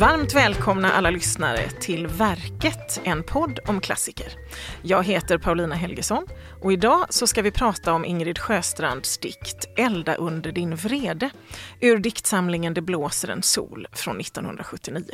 Varmt 0.00 0.34
välkomna 0.34 0.92
alla 0.92 1.10
lyssnare 1.10 1.70
till 1.70 2.06
Verket, 2.06 3.00
en 3.04 3.22
podd 3.22 3.58
om 3.66 3.80
klassiker. 3.80 4.32
Jag 4.82 5.04
heter 5.04 5.38
Paulina 5.38 5.74
Helgesson 5.74 6.26
och 6.62 6.72
idag 6.72 7.06
så 7.10 7.26
ska 7.26 7.42
vi 7.42 7.50
prata 7.50 7.92
om 7.92 8.04
Ingrid 8.04 8.38
Sjöstrands 8.38 9.18
dikt 9.18 9.68
Elda 9.76 10.14
under 10.14 10.52
din 10.52 10.76
vrede 10.76 11.30
ur 11.80 11.98
diktsamlingen 11.98 12.74
Det 12.74 12.80
blåser 12.80 13.28
en 13.28 13.42
sol 13.42 13.86
från 13.92 14.20
1979. 14.20 15.04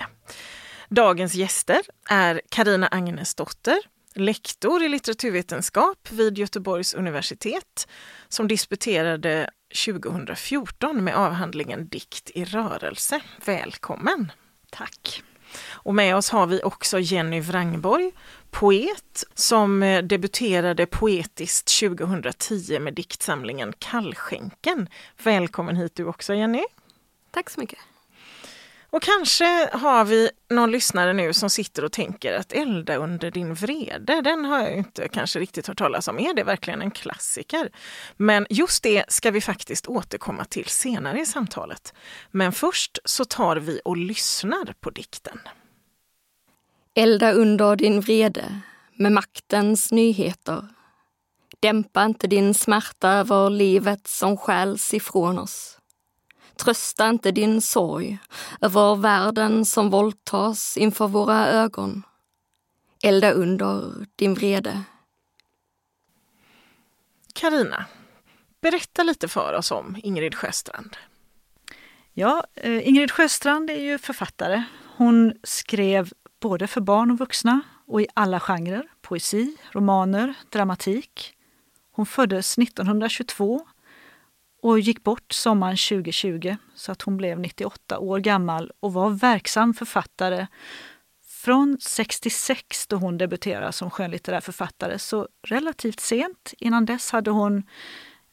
Dagens 0.89 1.35
gäster 1.35 1.81
är 2.11 2.41
Karina 2.49 2.89
Agnesdotter, 2.91 3.79
lektor 4.15 4.83
i 4.83 4.89
litteraturvetenskap 4.89 6.09
vid 6.11 6.39
Göteborgs 6.39 6.95
universitet 6.95 7.89
som 8.29 8.49
disputerade 8.49 9.51
2014 9.87 11.05
med 11.05 11.17
avhandlingen 11.17 11.89
Dikt 11.89 12.31
i 12.31 12.45
rörelse. 12.45 13.21
Välkommen! 13.45 14.31
Tack! 14.71 15.23
Och 15.71 15.95
med 15.95 16.17
oss 16.17 16.31
har 16.31 16.47
vi 16.47 16.63
också 16.63 16.99
Jenny 16.99 17.41
Wrangborg, 17.41 18.13
poet 18.51 19.25
som 19.35 19.83
eh, 19.83 20.03
debuterade 20.03 20.87
poetiskt 20.87 21.81
2010 21.81 22.79
med 22.79 22.95
diktsamlingen 22.95 23.73
Kallskänken. 23.79 24.89
Välkommen 25.23 25.77
hit 25.77 25.95
du 25.95 26.05
också 26.05 26.35
Jenny! 26.35 26.65
Tack 27.31 27.51
så 27.51 27.61
mycket! 27.61 27.79
Och 28.97 29.03
kanske 29.03 29.71
har 29.73 30.05
vi 30.05 30.31
någon 30.51 30.71
lyssnare 30.71 31.13
nu 31.13 31.33
som 31.33 31.51
sitter 31.51 31.85
och 31.85 31.93
tänker 31.93 32.33
att 32.33 32.53
elda 32.53 32.97
under 32.97 33.31
din 33.31 33.55
vrede, 33.55 34.21
den 34.21 34.45
har 34.45 34.61
jag 34.61 34.77
inte 34.77 35.09
kanske 35.09 35.39
riktigt 35.39 35.67
hört 35.67 35.79
talas 35.79 36.09
om. 36.09 36.19
Är 36.19 36.35
det 36.35 36.45
verkligen 36.45 36.83
en 36.83 36.91
klassiker? 36.91 37.71
Men 38.17 38.47
just 38.51 38.83
det 38.83 39.05
ska 39.09 39.31
vi 39.31 39.41
faktiskt 39.41 39.87
återkomma 39.87 40.45
till 40.45 40.65
senare 40.65 41.21
i 41.21 41.27
samtalet. 41.27 41.95
Men 42.31 42.53
först 42.53 42.99
så 43.05 43.25
tar 43.25 43.57
vi 43.57 43.81
och 43.85 43.97
lyssnar 43.97 44.75
på 44.81 44.91
dikten. 44.91 45.41
Elda 46.95 47.33
under 47.33 47.77
din 47.77 48.01
vrede 48.01 48.61
med 48.95 49.13
maktens 49.13 49.93
nyheter. 49.93 50.69
Dämpa 51.61 52.05
inte 52.05 52.27
din 52.27 52.55
smärta 52.55 53.09
över 53.09 53.51
livet 53.51 54.07
som 54.07 54.37
stjäls 54.37 54.95
ifrån 54.95 55.39
oss. 55.39 55.76
Trösta 56.59 57.09
inte 57.09 57.33
din 57.33 57.63
sorg 57.63 58.19
över 58.61 58.97
världen 58.97 59.65
som 59.65 59.91
våldtas 59.91 60.77
inför 60.77 61.09
våra 61.09 61.47
ögon. 61.47 62.03
Elda 63.03 63.31
under 63.31 63.93
din 64.17 64.35
vrede. 64.35 64.83
Karina, 67.35 67.85
berätta 68.61 69.03
lite 69.03 69.29
för 69.29 69.53
oss 69.53 69.71
om 69.71 69.97
Ingrid 70.03 70.35
Sjöstrand. 70.35 70.97
Ja, 72.13 72.45
eh, 72.55 72.89
Ingrid 72.89 73.11
Sjöstrand 73.11 73.71
är 73.71 73.81
ju 73.81 73.99
författare. 73.99 74.63
Hon 74.97 75.33
skrev 75.43 76.13
både 76.41 76.67
för 76.67 76.81
barn 76.81 77.11
och 77.11 77.19
vuxna 77.19 77.61
och 77.87 78.03
i 78.03 78.07
alla 78.15 78.41
genrer. 78.41 78.89
Poesi, 79.01 79.57
romaner, 79.73 80.35
dramatik. 80.51 81.35
Hon 81.93 82.07
föddes 82.07 82.59
1922 82.59 83.67
och 84.67 84.81
gick 84.81 85.03
bort 85.03 85.33
sommaren 85.33 85.77
2020 85.77 86.57
så 86.75 86.93
att 86.93 87.03
hon 87.03 87.17
blev 87.17 87.41
98 87.41 87.99
år 87.99 88.19
gammal 88.19 88.71
och 88.81 88.93
var 88.93 89.11
verksam 89.11 89.75
författare 89.75 90.47
från 91.27 91.79
66 91.81 92.87
då 92.87 92.97
hon 92.97 93.19
debuterade 93.19 93.73
som 93.73 93.91
skönlitterär 93.91 94.41
författare. 94.41 94.99
Så 94.99 95.29
relativt 95.43 96.01
sent. 96.01 96.55
Innan 96.59 96.85
dess 96.85 97.11
hade 97.11 97.31
hon, 97.31 97.63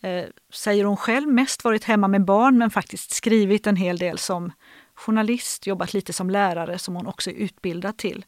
eh, 0.02 0.26
säger 0.54 0.86
hon 0.86 0.98
själv, 0.98 1.28
mest 1.28 1.64
varit 1.64 1.84
hemma 1.84 2.08
med 2.08 2.26
barn 2.26 2.58
men 2.58 2.70
faktiskt 2.70 3.11
skrivit 3.11 3.67
en 3.67 3.76
hel 3.76 3.98
del 3.98 4.17
som 4.17 4.52
journalist, 4.94 5.67
jobbat 5.67 5.94
lite 5.94 6.14
som 6.14 6.30
lärare 6.30 6.80
som 6.80 6.95
hon 6.95 7.08
också 7.08 7.30
är 7.30 7.36
utbildad 7.36 7.98
till. 7.98 8.26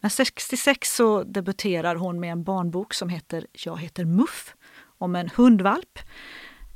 Men 0.00 0.10
66 0.10 0.94
så 0.96 1.22
debuterar 1.22 1.94
hon 1.94 2.20
med 2.20 2.32
en 2.32 2.44
barnbok 2.44 2.94
som 2.94 3.08
heter 3.08 3.46
Jag 3.52 3.80
heter 3.80 4.04
Muff 4.04 4.54
om 4.98 5.16
en 5.16 5.30
hundvalp 5.36 5.98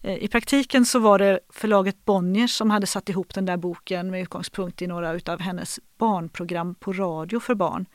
Eh, 0.03 0.25
I 0.25 0.29
praktiken 0.29 0.87
så 0.87 0.99
var 0.99 1.19
det 1.19 1.41
förlaget 1.49 2.05
Bonnier 2.05 2.47
som 2.47 2.71
hade 2.71 2.87
satt 2.87 3.09
ihop 3.09 3.35
den 3.35 3.47
där 3.47 3.57
boken 3.57 4.11
med 4.11 4.23
utgångspunkt 4.23 4.83
i 4.83 4.87
några 4.87 5.13
utav 5.13 5.41
hennes 5.41 5.81
barnprogram 5.99 6.75
på 6.75 6.93
radio 6.93 7.41
för 7.41 7.55
barn. 7.55 7.87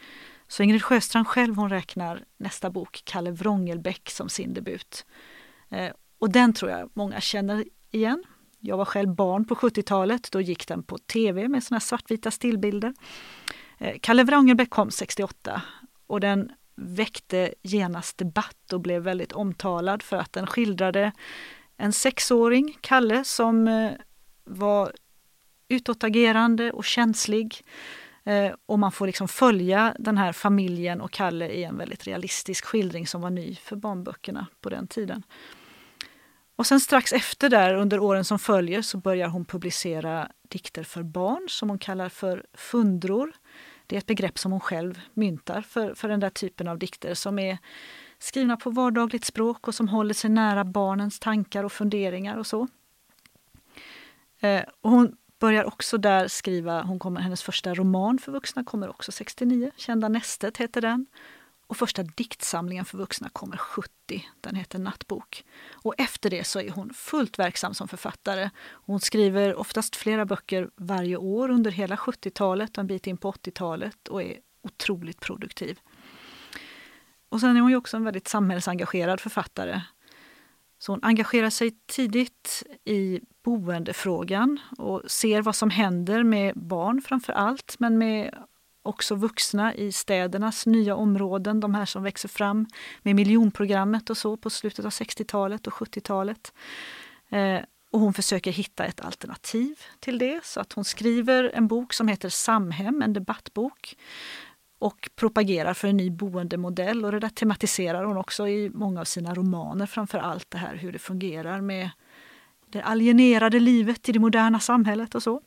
Så 0.48 0.64
Ingrid 0.64 0.84
Sjöstrand 0.84 1.28
själv 1.28 1.56
hon 1.56 1.70
räknar 1.70 2.24
nästa 2.38 2.70
bok, 2.70 3.02
Kalle 3.06 3.32
Wrångelbäck, 3.32 4.10
som 4.10 4.30
sin 4.30 4.54
debut. 4.54 5.06
Eh, 5.70 5.92
och 6.20 6.30
den 6.30 6.54
tror 6.54 6.72
jag 6.72 6.90
många 6.94 7.22
känner 7.22 7.66
igen. 7.92 8.24
Jag 8.60 8.78
var 8.78 8.86
själv 8.86 9.16
barn 9.16 9.46
på 9.46 9.56
70-talet, 9.56 10.32
då 10.32 10.42
gick 10.42 10.68
den 10.68 10.84
på 10.84 10.98
tv 10.98 11.48
med 11.48 11.64
såna 11.64 11.80
svartvita 11.80 12.32
stillbilder. 12.32 12.94
Eh, 13.78 13.96
Kalle 14.02 14.24
Wrangelbäck 14.24 14.70
kom 14.70 14.92
68 14.92 15.62
och 16.08 16.20
den 16.20 16.52
väckte 16.76 17.54
genast 17.62 18.18
debatt 18.18 18.74
och 18.74 18.82
blev 18.82 19.02
väldigt 19.02 19.32
omtalad 19.32 20.04
för 20.04 20.18
att 20.18 20.34
den 20.34 20.48
skildrade 20.48 21.12
en 21.78 21.94
sexåring, 21.94 22.78
Kalle, 22.82 23.24
som 23.24 23.68
eh, 23.68 23.92
var 24.44 24.92
utåtagerande 25.68 26.72
och 26.72 26.86
känslig. 26.86 27.62
Eh, 28.24 28.54
och 28.66 28.80
man 28.80 28.92
får 28.92 29.08
liksom 29.08 29.28
följa 29.28 29.96
den 30.00 30.18
här 30.18 30.34
familjen 30.34 31.02
och 31.02 31.12
Kalle 31.12 31.48
i 31.48 31.64
en 31.64 31.78
väldigt 31.78 32.08
realistisk 32.08 32.66
skildring 32.66 33.08
som 33.08 33.22
var 33.22 33.30
ny 33.30 33.56
för 33.56 33.76
barnböckerna 33.76 34.48
på 34.62 34.70
den 34.70 34.88
tiden. 34.88 35.24
Och 36.56 36.68
sen 36.68 36.80
strax 36.80 37.14
efter 37.14 37.50
där, 37.50 37.74
under 37.74 38.00
åren 38.00 38.26
som 38.26 38.40
följer, 38.40 38.82
så 38.82 38.98
börjar 38.98 39.28
hon 39.28 39.46
publicera 39.46 40.32
dikter 40.50 40.84
för 40.84 41.04
barn 41.04 41.50
som 41.50 41.70
hon 41.70 41.80
kallar 41.80 42.10
för 42.10 42.46
fundror. 42.54 43.32
Det 43.88 43.96
är 43.96 43.98
ett 43.98 44.06
begrepp 44.06 44.40
som 44.40 44.52
hon 44.52 44.62
själv 44.62 45.00
myntar 45.14 45.62
för, 45.62 45.94
för 45.94 46.08
den 46.08 46.20
där 46.20 46.30
typen 46.30 46.68
av 46.68 46.80
dikter 46.80 47.14
som 47.14 47.40
är 47.40 47.58
skrivna 48.20 48.58
på 48.58 48.70
vardagligt 48.70 49.26
språk 49.26 49.68
och 49.68 49.76
som 49.76 49.88
håller 49.88 50.14
sig 50.14 50.30
nära 50.30 50.64
barnens 50.64 51.20
tankar 51.20 51.64
och 51.64 51.72
funderingar 51.72 52.38
och 52.38 52.48
så. 52.48 52.68
Eh, 54.40 54.64
och 54.82 54.92
hon 54.92 55.18
börjar 55.40 55.64
också 55.66 55.98
där 55.98 56.28
skriva, 56.28 56.82
hon 56.82 57.00
kommer, 57.00 57.22
hennes 57.22 57.44
första 57.44 57.74
roman 57.74 58.20
för 58.20 58.32
vuxna 58.32 58.64
kommer 58.64 58.90
också 58.90 59.12
69, 59.12 59.72
Kända 59.78 60.08
nästet 60.08 60.58
heter 60.58 60.82
den. 60.82 61.06
Och 61.68 61.78
första 61.78 62.04
diktsamlingen 62.04 62.86
för 62.86 62.98
vuxna 62.98 63.30
kommer 63.30 63.58
70, 63.58 64.26
den 64.42 64.56
heter 64.56 64.80
Nattbok. 64.80 65.46
Och 65.72 65.94
efter 65.98 66.30
det 66.30 66.44
så 66.44 66.60
är 66.60 66.70
hon 66.70 66.94
fullt 66.94 67.40
verksam 67.40 67.74
som 67.74 67.88
författare. 67.88 68.50
Hon 68.70 69.00
skriver 69.00 69.56
oftast 69.56 69.96
flera 69.96 70.26
böcker 70.26 70.70
varje 70.76 71.18
år 71.18 71.50
under 71.50 71.72
hela 71.72 71.96
70-talet 71.96 72.78
och 72.78 72.82
en 72.82 72.88
bit 72.88 73.08
in 73.08 73.18
på 73.18 73.32
80-talet 73.32 74.08
och 74.08 74.22
är 74.22 74.38
otroligt 74.62 75.20
produktiv. 75.20 75.80
Och 77.30 77.40
sen 77.40 77.58
är 77.58 77.62
hon 77.62 77.70
ju 77.70 77.78
också 77.78 77.98
en 77.98 78.04
väldigt 78.04 78.28
samhällsengagerad 78.28 79.20
författare. 79.20 79.82
Så 80.80 80.92
hon 80.92 81.04
engagerar 81.04 81.50
sig 81.50 81.72
tidigt 81.86 82.64
i 82.86 83.22
boendefrågan 83.44 84.60
och 84.78 85.02
ser 85.08 85.42
vad 85.42 85.56
som 85.56 85.70
händer 85.70 86.24
med 86.24 86.54
barn 86.56 87.02
framför 87.02 87.34
allt, 87.34 87.76
men 87.80 87.98
med 87.98 88.36
också 88.84 89.16
vuxna 89.16 89.74
i 89.76 89.92
städernas 89.92 90.66
nya 90.66 90.96
områden, 90.96 91.60
de 91.60 91.76
här 91.76 91.86
som 91.86 92.04
växer 92.04 92.30
fram 92.30 92.68
med 93.02 93.16
miljonprogrammet 93.16 94.10
och 94.10 94.18
så 94.18 94.38
på 94.38 94.50
slutet 94.50 94.86
av 94.86 94.92
60-talet 94.92 95.68
och 95.68 95.74
70-talet. 95.74 96.54
Eh, 97.30 97.60
och 97.92 98.00
hon 98.00 98.14
försöker 98.14 98.52
hitta 98.52 98.86
ett 98.86 99.02
alternativ 99.02 99.80
till 100.00 100.18
det 100.18 100.46
så 100.46 100.60
att 100.60 100.74
hon 100.74 100.86
skriver 100.86 101.52
en 101.54 101.68
bok 101.68 101.94
som 101.94 102.08
heter 102.08 102.30
Samhem, 102.30 103.02
en 103.02 103.14
debattbok 103.14 103.98
och 104.80 105.10
propagerar 105.16 105.74
för 105.74 105.88
en 105.88 105.98
ny 105.98 106.10
boendemodell. 106.10 107.06
Och 107.06 107.12
det 107.12 107.20
där 107.20 107.30
tematiserar 107.30 108.04
hon 108.04 108.18
också 108.18 108.48
i 108.48 108.70
många 108.70 109.02
av 109.02 109.06
sina 109.06 109.34
romaner, 109.34 109.86
framför 109.86 110.18
allt 110.18 110.52
det 110.52 110.58
här 110.58 110.76
hur 110.76 110.92
det 110.92 111.00
fungerar 111.00 111.62
med 111.62 111.90
det 112.70 112.82
alienerade 112.82 113.60
livet 113.60 114.10
i 114.10 114.12
det 114.12 114.20
moderna 114.20 114.60
samhället 114.60 115.16
och 115.16 115.24
så. 115.24 115.42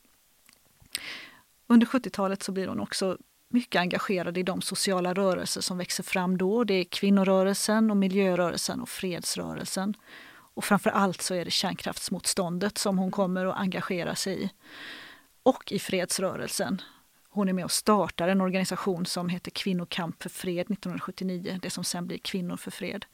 Under 1.67 1.87
70-talet 1.87 2.43
så 2.43 2.53
blir 2.53 2.67
hon 2.67 2.81
också 2.81 3.19
mycket 3.49 3.81
engagerad 3.81 4.39
i 4.39 4.43
de 4.43 4.63
sociala 4.63 5.15
rörelser 5.15 5.61
som 5.61 5.79
växer 5.79 6.03
fram 6.03 6.39
då. 6.39 6.65
Det 6.65 6.75
är 6.75 6.85
kvinnorörelsen 6.85 7.91
och 7.91 7.97
miljörörelsen 7.97 8.81
och 8.81 8.89
fredsrörelsen. 8.89 9.95
Och 10.55 10.65
framför 10.65 10.91
allt 10.91 11.23
så 11.23 11.35
är 11.35 11.45
det 11.45 11.51
kärnkraftsmotståndet 11.51 12.79
som 12.79 12.99
hon 12.99 13.11
kommer 13.11 13.47
att 13.47 13.57
engagera 13.57 14.15
sig 14.15 14.45
i. 14.45 14.51
Och 15.43 15.73
i 15.73 15.79
fredsrörelsen. 15.79 16.83
Hon 17.41 17.49
är 17.49 17.53
med 17.53 17.65
och 17.65 17.71
startar 17.71 18.29
en 18.29 18.41
organisation 18.41 19.07
som 19.07 19.29
heter 19.29 19.51
Kvinnokamp 19.51 20.23
för 20.23 20.31
fred 20.31 20.61
1979, 20.61 21.59
det 21.63 21.71
som 21.71 21.85
sen 21.85 22.07
blir 22.07 22.19
Kvinnor 22.19 22.57
för 22.57 22.71
fred. 22.71 23.05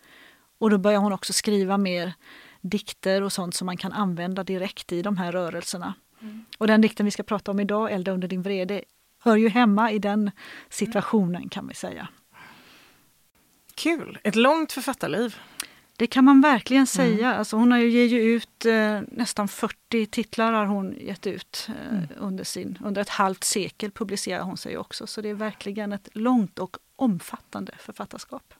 Och 0.58 0.70
då 0.70 0.78
börjar 0.78 0.98
hon 0.98 1.12
också 1.12 1.32
skriva 1.32 1.78
mer 1.78 2.12
dikter 2.60 3.22
och 3.22 3.32
sånt 3.32 3.54
som 3.54 3.66
man 3.66 3.76
kan 3.76 3.92
använda 3.92 4.44
direkt 4.44 4.92
i 4.92 5.02
de 5.02 5.16
här 5.16 5.32
rörelserna. 5.32 5.94
Mm. 6.20 6.44
Och 6.58 6.66
den 6.66 6.80
dikten 6.80 7.06
vi 7.06 7.10
ska 7.10 7.22
prata 7.22 7.50
om 7.50 7.60
idag, 7.60 7.92
Elda 7.92 8.12
under 8.12 8.28
din 8.28 8.42
vrede, 8.42 8.82
hör 9.22 9.36
ju 9.36 9.48
hemma 9.48 9.92
i 9.92 9.98
den 9.98 10.30
situationen 10.68 11.48
kan 11.48 11.68
vi 11.68 11.74
säga. 11.74 12.08
Kul! 13.74 14.18
Ett 14.22 14.36
långt 14.36 14.72
författarliv. 14.72 15.36
Det 15.98 16.06
kan 16.06 16.24
man 16.24 16.40
verkligen 16.40 16.86
säga. 16.86 17.26
Mm. 17.26 17.38
Alltså 17.38 17.56
hon 17.56 17.72
har 17.72 17.78
ju, 17.78 17.90
ger 17.90 18.04
ju 18.06 18.20
ut 18.20 18.64
eh, 18.64 19.00
nästan 19.08 19.48
40 19.48 20.06
titlar 20.06 20.52
har 20.52 20.66
hon 20.66 20.94
gett 21.00 21.26
ut 21.26 21.68
eh, 21.68 21.94
mm. 21.94 22.08
under, 22.16 22.44
sin, 22.44 22.78
under 22.84 23.02
ett 23.02 23.08
halvt 23.08 23.44
sekel 23.44 23.90
publicerar 23.90 24.42
hon 24.42 24.56
sig 24.56 24.78
också. 24.78 25.06
Så 25.06 25.20
det 25.20 25.28
är 25.28 25.34
verkligen 25.34 25.92
ett 25.92 26.08
långt 26.12 26.58
och 26.58 26.76
omfattande 26.96 27.72
författarskap. 27.78 28.54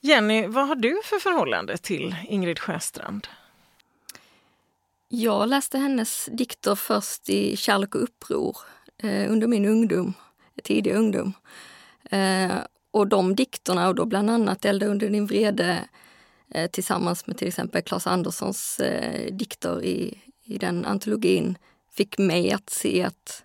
Jenny, 0.00 0.46
vad 0.46 0.68
har 0.68 0.76
du 0.76 1.00
för 1.04 1.18
förhållande 1.18 1.76
till 1.76 2.16
Ingrid 2.28 2.58
Sjöstrand? 2.58 3.26
Jag 5.08 5.48
läste 5.48 5.78
hennes 5.78 6.28
dikter 6.32 6.74
först 6.74 7.28
i 7.28 7.56
Kärlek 7.56 7.94
och 7.94 8.02
uppror 8.02 8.56
eh, 8.98 9.32
under 9.32 9.46
min 9.46 9.64
ungdom, 9.64 10.14
tidiga 10.62 10.96
ungdom. 10.96 11.32
Eh, 12.10 12.56
och 12.90 13.06
de 13.06 13.34
dikterna, 13.34 13.88
och 13.88 13.94
då 13.94 14.04
bland 14.04 14.30
annat 14.30 14.64
Elda 14.64 14.86
under 14.86 15.08
din 15.08 15.26
vrede 15.26 15.88
Eh, 16.50 16.70
tillsammans 16.70 17.26
med 17.26 17.38
till 17.38 17.48
exempel 17.48 17.82
Claes 17.82 18.06
Anderssons 18.06 18.80
eh, 18.80 19.34
dikter 19.34 19.84
i, 19.84 20.18
i 20.44 20.58
den 20.58 20.84
antologin, 20.84 21.58
fick 21.92 22.18
mig 22.18 22.52
att 22.52 22.70
se 22.70 23.02
att 23.02 23.42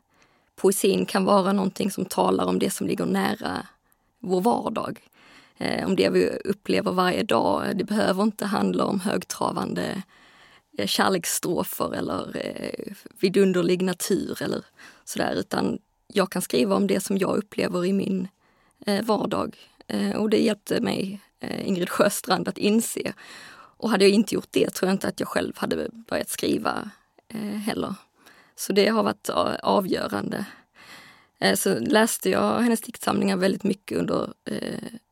poesin 0.55 1.05
kan 1.05 1.25
vara 1.25 1.53
någonting 1.53 1.91
som 1.91 2.05
talar 2.05 2.45
om 2.45 2.59
det 2.59 2.69
som 2.69 2.87
ligger 2.87 3.05
nära 3.05 3.67
vår 4.19 4.41
vardag. 4.41 4.99
Eh, 5.57 5.87
om 5.87 5.95
det 5.95 6.09
vi 6.09 6.29
upplever 6.29 6.91
varje 6.91 7.23
dag. 7.23 7.67
Eh, 7.67 7.75
det 7.75 7.83
behöver 7.83 8.23
inte 8.23 8.45
handla 8.45 8.85
om 8.85 8.99
högtravande 8.99 10.03
eh, 10.77 10.87
kärleksstrofer 10.87 11.93
eller 11.93 12.45
eh, 12.45 12.93
vidunderlig 13.19 13.81
natur 13.81 14.41
eller 14.41 14.65
sådär, 15.03 15.33
utan 15.35 15.79
jag 16.07 16.31
kan 16.31 16.41
skriva 16.41 16.75
om 16.75 16.87
det 16.87 16.99
som 16.99 17.17
jag 17.17 17.37
upplever 17.37 17.85
i 17.85 17.93
min 17.93 18.27
eh, 18.85 19.05
vardag. 19.05 19.57
Eh, 19.91 20.15
och 20.15 20.29
det 20.29 20.37
hjälpte 20.37 20.81
mig, 20.81 21.21
eh, 21.39 21.67
Ingrid 21.67 21.89
Sjöstrand, 21.89 22.47
att 22.47 22.57
inse. 22.57 23.13
Och 23.77 23.89
hade 23.89 24.05
jag 24.05 24.11
inte 24.11 24.35
gjort 24.35 24.47
det 24.51 24.69
tror 24.69 24.89
jag 24.89 24.95
inte 24.95 25.07
att 25.07 25.19
jag 25.19 25.29
själv 25.29 25.53
hade 25.57 25.89
börjat 25.91 26.29
skriva 26.29 26.89
eh, 27.27 27.39
heller. 27.39 27.95
Så 28.55 28.73
det 28.73 28.87
har 28.87 29.03
varit 29.03 29.29
avgörande. 29.63 30.45
Så 31.55 31.79
läste 31.79 32.29
jag 32.29 32.59
hennes 32.59 32.81
diktsamlingar 32.81 33.37
väldigt 33.37 33.63
mycket 33.63 33.97
under 33.97 34.33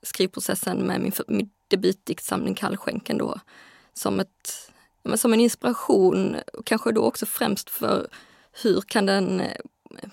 skrivprocessen 0.04 0.78
med 0.78 1.02
min, 1.02 1.12
min 1.28 1.50
debutdiktsamling 1.68 2.56
Kallskänken 2.56 3.18
då. 3.18 3.40
Som, 3.94 4.20
ett, 4.20 4.72
som 5.16 5.34
en 5.34 5.40
inspiration, 5.40 6.36
kanske 6.66 6.92
då 6.92 7.02
också 7.02 7.26
främst 7.26 7.70
för 7.70 8.08
hur 8.64 8.82
kan 8.82 9.06
den 9.06 9.42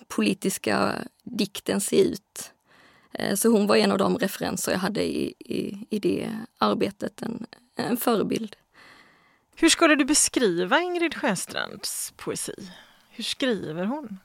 politiska 0.09 0.95
dikten 1.25 1.81
se 1.81 2.03
ut? 2.03 2.53
Eh, 3.12 3.35
så 3.35 3.49
hon 3.49 3.67
var 3.67 3.76
en 3.76 3.93
av 3.93 3.99
de 3.99 4.19
referenser 4.19 4.73
jag 4.73 4.79
hade 4.79 5.03
i, 5.03 5.35
i, 5.38 5.87
i 5.91 5.99
det 5.99 6.31
arbetet, 6.58 7.23
en, 7.23 7.47
en 7.76 7.97
förebild. 7.97 8.56
Hur 9.55 9.69
skulle 9.69 9.94
du 9.94 10.05
beskriva 10.05 10.81
Ingrid 10.81 11.14
Sjöstrands 11.14 12.12
poesi? 12.17 12.70
Hur 13.11 13.25
skriver 13.25 13.85
hon? 13.85 14.19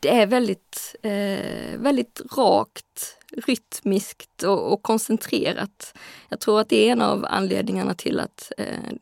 det 0.00 0.08
är 0.08 0.26
väldigt, 0.26 0.96
eh, 1.02 1.78
väldigt 1.78 2.20
rakt, 2.36 3.18
rytmiskt 3.32 4.42
och, 4.42 4.72
och, 4.72 4.82
koncentrerat. 4.82 5.94
Jag 6.28 6.40
tror 6.40 6.60
att 6.60 6.68
det 6.68 6.88
är 6.88 6.92
en 6.92 7.02
av 7.02 7.26
anledningarna 7.28 7.94
till 7.94 8.20
att 8.20 8.52
eh, 8.58 8.92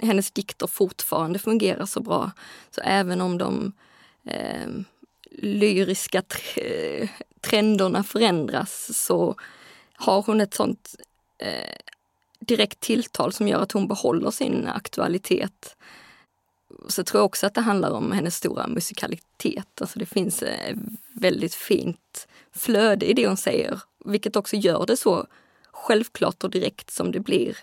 hennes 0.00 0.30
dikter 0.30 0.66
fortfarande 0.66 1.38
fungerar 1.38 1.86
så 1.86 2.00
bra. 2.00 2.30
Så 2.70 2.80
även 2.80 3.20
om 3.20 3.38
de 3.38 3.72
eh, 4.24 4.68
lyriska 5.38 6.22
tre 6.22 7.08
trenderna 7.40 8.04
förändras 8.04 8.98
så 8.98 9.34
har 9.94 10.22
hon 10.22 10.40
ett 10.40 10.54
sånt 10.54 10.96
eh, 11.38 11.76
direkt 12.38 12.80
tilltal 12.80 13.32
som 13.32 13.48
gör 13.48 13.60
att 13.62 13.72
hon 13.72 13.88
behåller 13.88 14.30
sin 14.30 14.66
aktualitet 14.66 15.76
så 16.88 17.04
tror 17.04 17.18
jag 17.18 17.26
också 17.26 17.46
att 17.46 17.54
det 17.54 17.60
handlar 17.60 17.90
om 17.90 18.12
hennes 18.12 18.36
stora 18.36 18.66
musikalitet. 18.66 19.80
Alltså 19.80 19.98
det 19.98 20.06
finns 20.06 20.42
ett 20.42 20.76
väldigt 21.12 21.54
fint 21.54 22.28
flöde 22.52 23.06
i 23.06 23.12
det 23.12 23.26
hon 23.26 23.36
säger, 23.36 23.80
vilket 24.04 24.36
också 24.36 24.56
gör 24.56 24.86
det 24.86 24.96
så 24.96 25.26
självklart 25.72 26.44
och 26.44 26.50
direkt 26.50 26.90
som 26.90 27.12
det 27.12 27.20
blir 27.20 27.56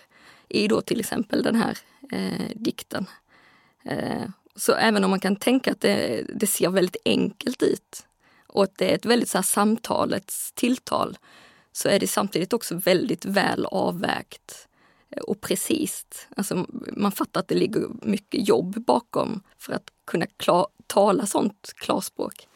i 0.48 0.68
då 0.68 0.80
till 0.80 1.00
exempel 1.00 1.42
den 1.42 1.56
här 1.56 1.78
eh, 2.12 2.50
dikten. 2.54 3.06
Eh, 3.84 4.24
så 4.56 4.74
även 4.74 5.04
om 5.04 5.10
man 5.10 5.20
kan 5.20 5.36
tänka 5.36 5.72
att 5.72 5.80
det, 5.80 6.26
det, 6.34 6.46
ser 6.46 6.70
väldigt 6.70 6.96
enkelt 7.04 7.62
ut 7.62 8.06
och 8.46 8.64
att 8.64 8.78
det 8.78 8.90
är 8.90 8.94
ett 8.94 9.06
väldigt 9.06 9.28
så 9.28 9.38
här, 9.38 9.42
samtalets 9.42 10.52
tilltal 10.52 11.18
så 11.72 11.88
är 11.88 12.00
det 12.00 12.06
samtidigt 12.06 12.52
också 12.52 12.74
väldigt 12.74 13.24
väl 13.24 13.66
avvägt 13.66 14.68
eh, 15.10 15.22
och 15.22 15.40
precis. 15.40 16.06
Alltså, 16.36 16.66
man 16.92 17.12
fattar 17.12 17.40
att 17.40 17.48
det 17.48 17.54
ligger 17.54 17.88
mycket 18.02 18.48
jobb 18.48 18.84
bakom 18.84 19.42
för 19.58 19.72
att 19.72 19.90
kunna 20.04 20.26
klar, 20.26 20.66
tala 20.86 21.26
sånt 21.26 21.72
klarspråk. 21.76 22.48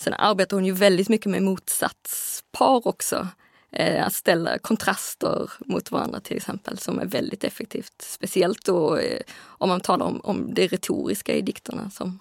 Sen 0.00 0.14
arbetar 0.14 0.56
hon 0.56 0.66
ju 0.66 0.72
väldigt 0.72 1.08
mycket 1.08 1.30
med 1.30 1.42
motsatspar 1.42 2.86
också. 2.86 3.28
Eh, 3.70 4.06
att 4.06 4.14
ställa 4.14 4.58
kontraster 4.58 5.50
mot 5.58 5.90
varandra 5.90 6.20
till 6.20 6.36
exempel, 6.36 6.78
som 6.78 6.98
är 6.98 7.04
väldigt 7.04 7.44
effektivt. 7.44 8.02
Speciellt 8.02 8.64
då 8.64 8.96
eh, 8.96 9.20
om 9.40 9.68
man 9.68 9.80
talar 9.80 10.06
om, 10.06 10.20
om 10.24 10.54
det 10.54 10.66
retoriska 10.66 11.34
i 11.34 11.40
dikterna 11.40 11.90
som 11.90 12.18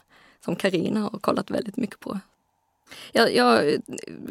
som 0.48 0.56
Karina 0.56 1.00
har 1.00 1.20
kollat 1.20 1.52
väldigt 1.52 1.78
mycket 1.78 2.00
på. 2.00 2.20
Jag, 3.12 3.36
jag, 3.36 3.66
I 3.66 3.80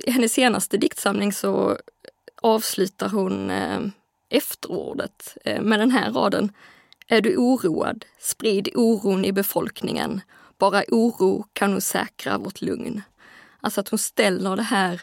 eh, 0.06 0.12
hennes 0.12 0.32
senaste 0.32 0.76
diktsamling 0.76 1.32
så 1.32 1.78
avslutar 2.42 3.08
hon 3.08 3.50
eh, 3.50 3.80
efterordet 4.28 5.36
eh, 5.44 5.62
med 5.62 5.80
den 5.80 5.90
här 5.90 6.12
raden. 6.12 6.52
Är 7.08 7.20
du 7.20 7.36
oroad, 7.36 8.04
sprid 8.18 8.68
oron 8.74 9.24
i 9.24 9.32
befolkningen. 9.32 10.20
Bara 10.58 10.82
oro 10.88 11.46
kan 11.52 11.70
nog 11.70 11.82
säkra 11.82 12.38
vårt 12.38 12.60
lugn. 12.60 13.02
Alltså 13.60 13.80
att 13.80 13.88
hon 13.88 13.98
ställer 13.98 14.56
det 14.56 14.62
här 14.62 15.00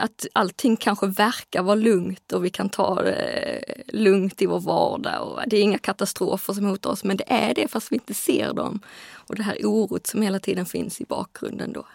att 0.00 0.26
allting 0.32 0.76
kanske 0.76 1.06
verkar 1.06 1.62
vara 1.62 1.74
lugnt 1.74 2.32
och 2.32 2.44
vi 2.44 2.50
kan 2.50 2.68
ta 2.68 3.02
det 3.02 3.64
lugnt 3.88 4.42
i 4.42 4.46
vår 4.46 4.60
vardag 4.60 5.28
och 5.28 5.40
det 5.46 5.56
är 5.56 5.62
inga 5.62 5.78
katastrofer 5.78 6.52
som 6.52 6.64
hotar 6.64 6.90
oss, 6.90 7.04
men 7.04 7.16
det 7.16 7.24
är 7.26 7.54
det 7.54 7.68
fast 7.68 7.92
vi 7.92 7.96
inte 7.96 8.14
ser 8.14 8.52
dem. 8.52 8.80
Och 9.12 9.34
det 9.34 9.42
här 9.42 9.66
orot 9.66 10.06
som 10.06 10.22
hela 10.22 10.38
tiden 10.38 10.66
finns 10.66 11.00
i 11.00 11.04
bakgrunden 11.04 11.72
då. 11.72 11.86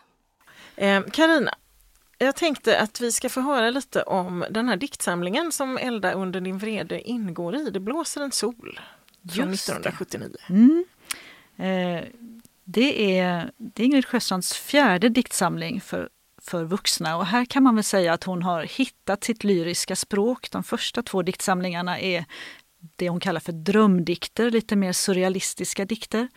Karina, 1.11 1.53
jag 2.17 2.35
tänkte 2.35 2.79
att 2.79 3.01
vi 3.01 3.11
ska 3.11 3.29
få 3.29 3.41
höra 3.41 3.69
lite 3.69 4.03
om 4.03 4.45
den 4.49 4.69
här 4.69 4.77
diktsamlingen 4.77 5.51
som 5.51 5.77
Elda 5.77 6.13
under 6.13 6.41
din 6.41 6.57
vrede 6.57 7.09
ingår 7.09 7.55
i. 7.55 7.69
Det 7.69 7.79
blåser 7.79 8.21
en 8.21 8.31
sol 8.31 8.79
från 9.35 9.53
1979. 9.53 10.29
Mm. 10.49 10.85
Eh, 11.57 12.03
det, 12.63 13.17
är, 13.17 13.51
det 13.57 13.83
är 13.83 13.85
Ingrid 13.85 14.05
Sjöstrands 14.05 14.53
fjärde 14.53 15.09
diktsamling 15.09 15.81
för, 15.81 16.09
för 16.41 16.63
vuxna 16.63 17.17
och 17.17 17.25
här 17.25 17.45
kan 17.45 17.63
man 17.63 17.75
väl 17.75 17.83
säga 17.83 18.13
att 18.13 18.23
hon 18.23 18.43
har 18.43 18.63
hittat 18.63 19.23
sitt 19.23 19.43
lyriska 19.43 19.95
språk. 19.95 20.51
De 20.51 20.63
första 20.63 21.03
två 21.03 21.21
diktsamlingarna 21.21 21.99
är 21.99 22.25
det 22.95 23.09
hon 23.09 23.19
kallar 23.19 23.39
för 23.39 23.51
drömdikter, 23.51 24.51
lite 24.51 24.75
mer 24.75 24.93
surrealistiska 24.93 25.85
dikter. 25.85 26.27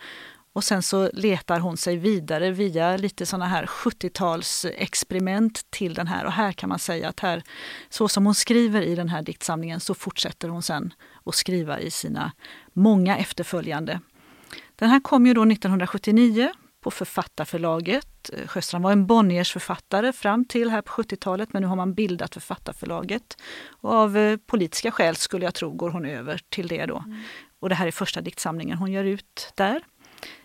Och 0.53 0.63
sen 0.63 0.83
så 0.83 1.09
letar 1.13 1.59
hon 1.59 1.77
sig 1.77 1.97
vidare 1.97 2.51
via 2.51 2.97
lite 2.97 3.25
sådana 3.25 3.45
här 3.45 3.65
70-talsexperiment 3.65 5.65
till 5.69 5.93
den 5.93 6.07
här. 6.07 6.25
Och 6.25 6.31
här 6.31 6.51
kan 6.51 6.69
man 6.69 6.79
säga 6.79 7.09
att 7.09 7.19
här, 7.19 7.43
så 7.89 8.07
som 8.07 8.25
hon 8.25 8.35
skriver 8.35 8.81
i 8.81 8.95
den 8.95 9.09
här 9.09 9.21
diktsamlingen 9.21 9.79
så 9.79 9.93
fortsätter 9.93 10.49
hon 10.49 10.63
sen 10.63 10.93
att 11.23 11.35
skriva 11.35 11.79
i 11.79 11.91
sina 11.91 12.31
många 12.73 13.17
efterföljande. 13.17 13.99
Den 14.75 14.89
här 14.89 14.99
kom 14.99 15.27
ju 15.27 15.33
då 15.33 15.41
1979 15.41 16.51
på 16.85 16.91
Författarförlaget. 16.91 18.29
Sjöstrand 18.45 18.83
var 18.83 18.91
en 18.91 19.05
Bonniers 19.05 19.53
författare 19.53 20.13
fram 20.13 20.45
till 20.45 20.69
här 20.69 20.81
på 20.81 20.91
70-talet 20.91 21.53
men 21.53 21.61
nu 21.61 21.67
har 21.67 21.75
man 21.75 21.93
bildat 21.93 22.33
Författarförlaget. 22.33 23.37
Och 23.67 23.93
av 23.93 24.17
eh, 24.17 24.37
politiska 24.37 24.91
skäl 24.91 25.15
skulle 25.15 25.45
jag 25.45 25.53
tro 25.53 25.71
går 25.71 25.89
hon 25.89 26.05
över 26.05 26.41
till 26.49 26.67
det 26.67 26.85
då. 26.85 26.97
Mm. 26.97 27.21
Och 27.59 27.69
det 27.69 27.75
här 27.75 27.87
är 27.87 27.91
första 27.91 28.21
diktsamlingen 28.21 28.77
hon 28.77 28.91
gör 28.91 29.03
ut 29.03 29.53
där. 29.55 29.81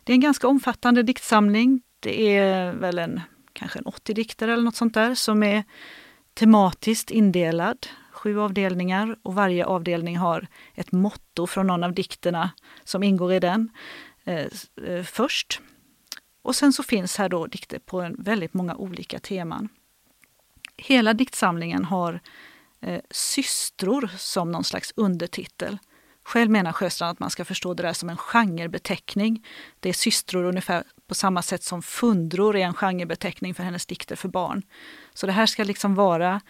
Det 0.04 0.12
är 0.12 0.14
en 0.14 0.20
ganska 0.20 0.48
omfattande 0.48 1.02
diktsamling. 1.02 1.82
Det 2.00 2.36
är 2.36 2.72
väl 2.72 2.98
en, 2.98 3.20
kanske 3.52 3.78
en 3.78 3.86
80 3.86 4.14
dikter 4.14 4.48
eller 4.48 4.62
något 4.62 4.76
sånt 4.76 4.94
där 4.94 5.14
som 5.14 5.42
är 5.42 5.64
tematiskt 6.34 7.10
indelad. 7.10 7.86
Sju 8.12 8.40
avdelningar 8.40 9.16
och 9.22 9.34
varje 9.34 9.64
avdelning 9.64 10.16
har 10.18 10.46
ett 10.74 10.92
motto 10.92 11.46
från 11.46 11.66
någon 11.66 11.84
av 11.84 11.92
dikterna 11.92 12.50
som 12.84 13.02
ingår 13.02 13.32
i 13.32 13.40
den 13.40 13.70
eh, 14.24 14.46
eh, 14.86 15.04
först. 15.04 15.60
Och 16.42 16.56
sen 16.56 16.72
så 16.72 16.82
finns 16.82 17.16
här 17.16 17.28
då 17.28 17.46
dikter 17.46 17.78
på 17.78 18.00
en 18.00 18.16
väldigt 18.18 18.54
många 18.54 18.74
olika 18.74 19.18
teman. 19.18 19.68
Hela 20.76 21.14
diktsamlingen 21.14 21.84
har 21.84 22.20
eh, 22.80 23.00
systror 23.10 24.10
som 24.18 24.52
någon 24.52 24.64
slags 24.64 24.92
undertitel. 24.96 25.78
Själv 26.22 26.50
menar 26.50 26.72
Sjöstrand 26.72 27.12
att 27.12 27.20
man 27.20 27.30
ska 27.30 27.44
förstå 27.44 27.74
det 27.74 27.82
där 27.82 27.92
som 27.92 28.08
en 28.08 28.16
genrebeteckning. 28.16 29.46
Det 29.80 29.88
är 29.88 29.92
systror 29.92 30.44
ungefär 30.44 30.84
på 31.06 31.14
samma 31.14 31.42
sätt 31.42 31.62
som 31.62 31.82
fundror 31.82 32.56
är 32.56 32.66
en 32.66 32.74
genrebeteckning 32.74 33.54
för 33.54 33.62
hennes 33.62 33.86
dikter 33.86 34.16
för 34.16 34.28
barn. 34.28 34.62
Så 35.14 35.26
det 35.26 35.32
här 35.32 35.46
ska 35.46 35.64
liksom 35.64 35.94
vara 35.94 36.40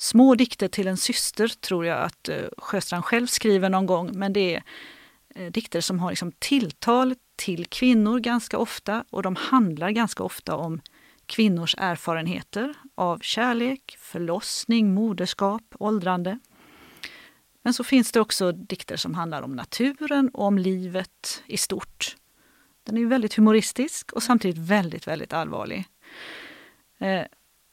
Små 0.00 0.34
dikter 0.34 0.68
till 0.68 0.86
en 0.86 0.96
syster 0.96 1.48
tror 1.48 1.86
jag 1.86 1.98
att 1.98 2.28
eh, 2.28 2.36
Sjöstrand 2.58 3.04
själv 3.04 3.26
skriver 3.26 3.68
någon 3.68 3.86
gång, 3.86 4.10
men 4.12 4.32
det 4.32 4.54
är 4.54 4.62
eh, 5.34 5.52
dikter 5.52 5.80
som 5.80 6.00
har 6.00 6.10
liksom 6.10 6.32
tilltal 6.32 7.14
till 7.36 7.66
kvinnor 7.66 8.18
ganska 8.18 8.58
ofta 8.58 9.04
och 9.10 9.22
de 9.22 9.36
handlar 9.36 9.90
ganska 9.90 10.22
ofta 10.22 10.56
om 10.56 10.80
kvinnors 11.26 11.74
erfarenheter 11.78 12.74
av 12.94 13.18
kärlek, 13.22 13.96
förlossning, 14.00 14.94
moderskap, 14.94 15.62
åldrande. 15.78 16.38
Men 17.62 17.74
så 17.74 17.84
finns 17.84 18.12
det 18.12 18.20
också 18.20 18.52
dikter 18.52 18.96
som 18.96 19.14
handlar 19.14 19.42
om 19.42 19.56
naturen 19.56 20.28
och 20.28 20.44
om 20.44 20.58
livet 20.58 21.42
i 21.46 21.56
stort. 21.56 22.16
Den 22.82 22.98
är 22.98 23.06
väldigt 23.06 23.34
humoristisk 23.34 24.12
och 24.12 24.22
samtidigt 24.22 24.58
väldigt, 24.58 25.06
väldigt 25.06 25.32
allvarlig. 25.32 25.84
Eh, 26.98 27.24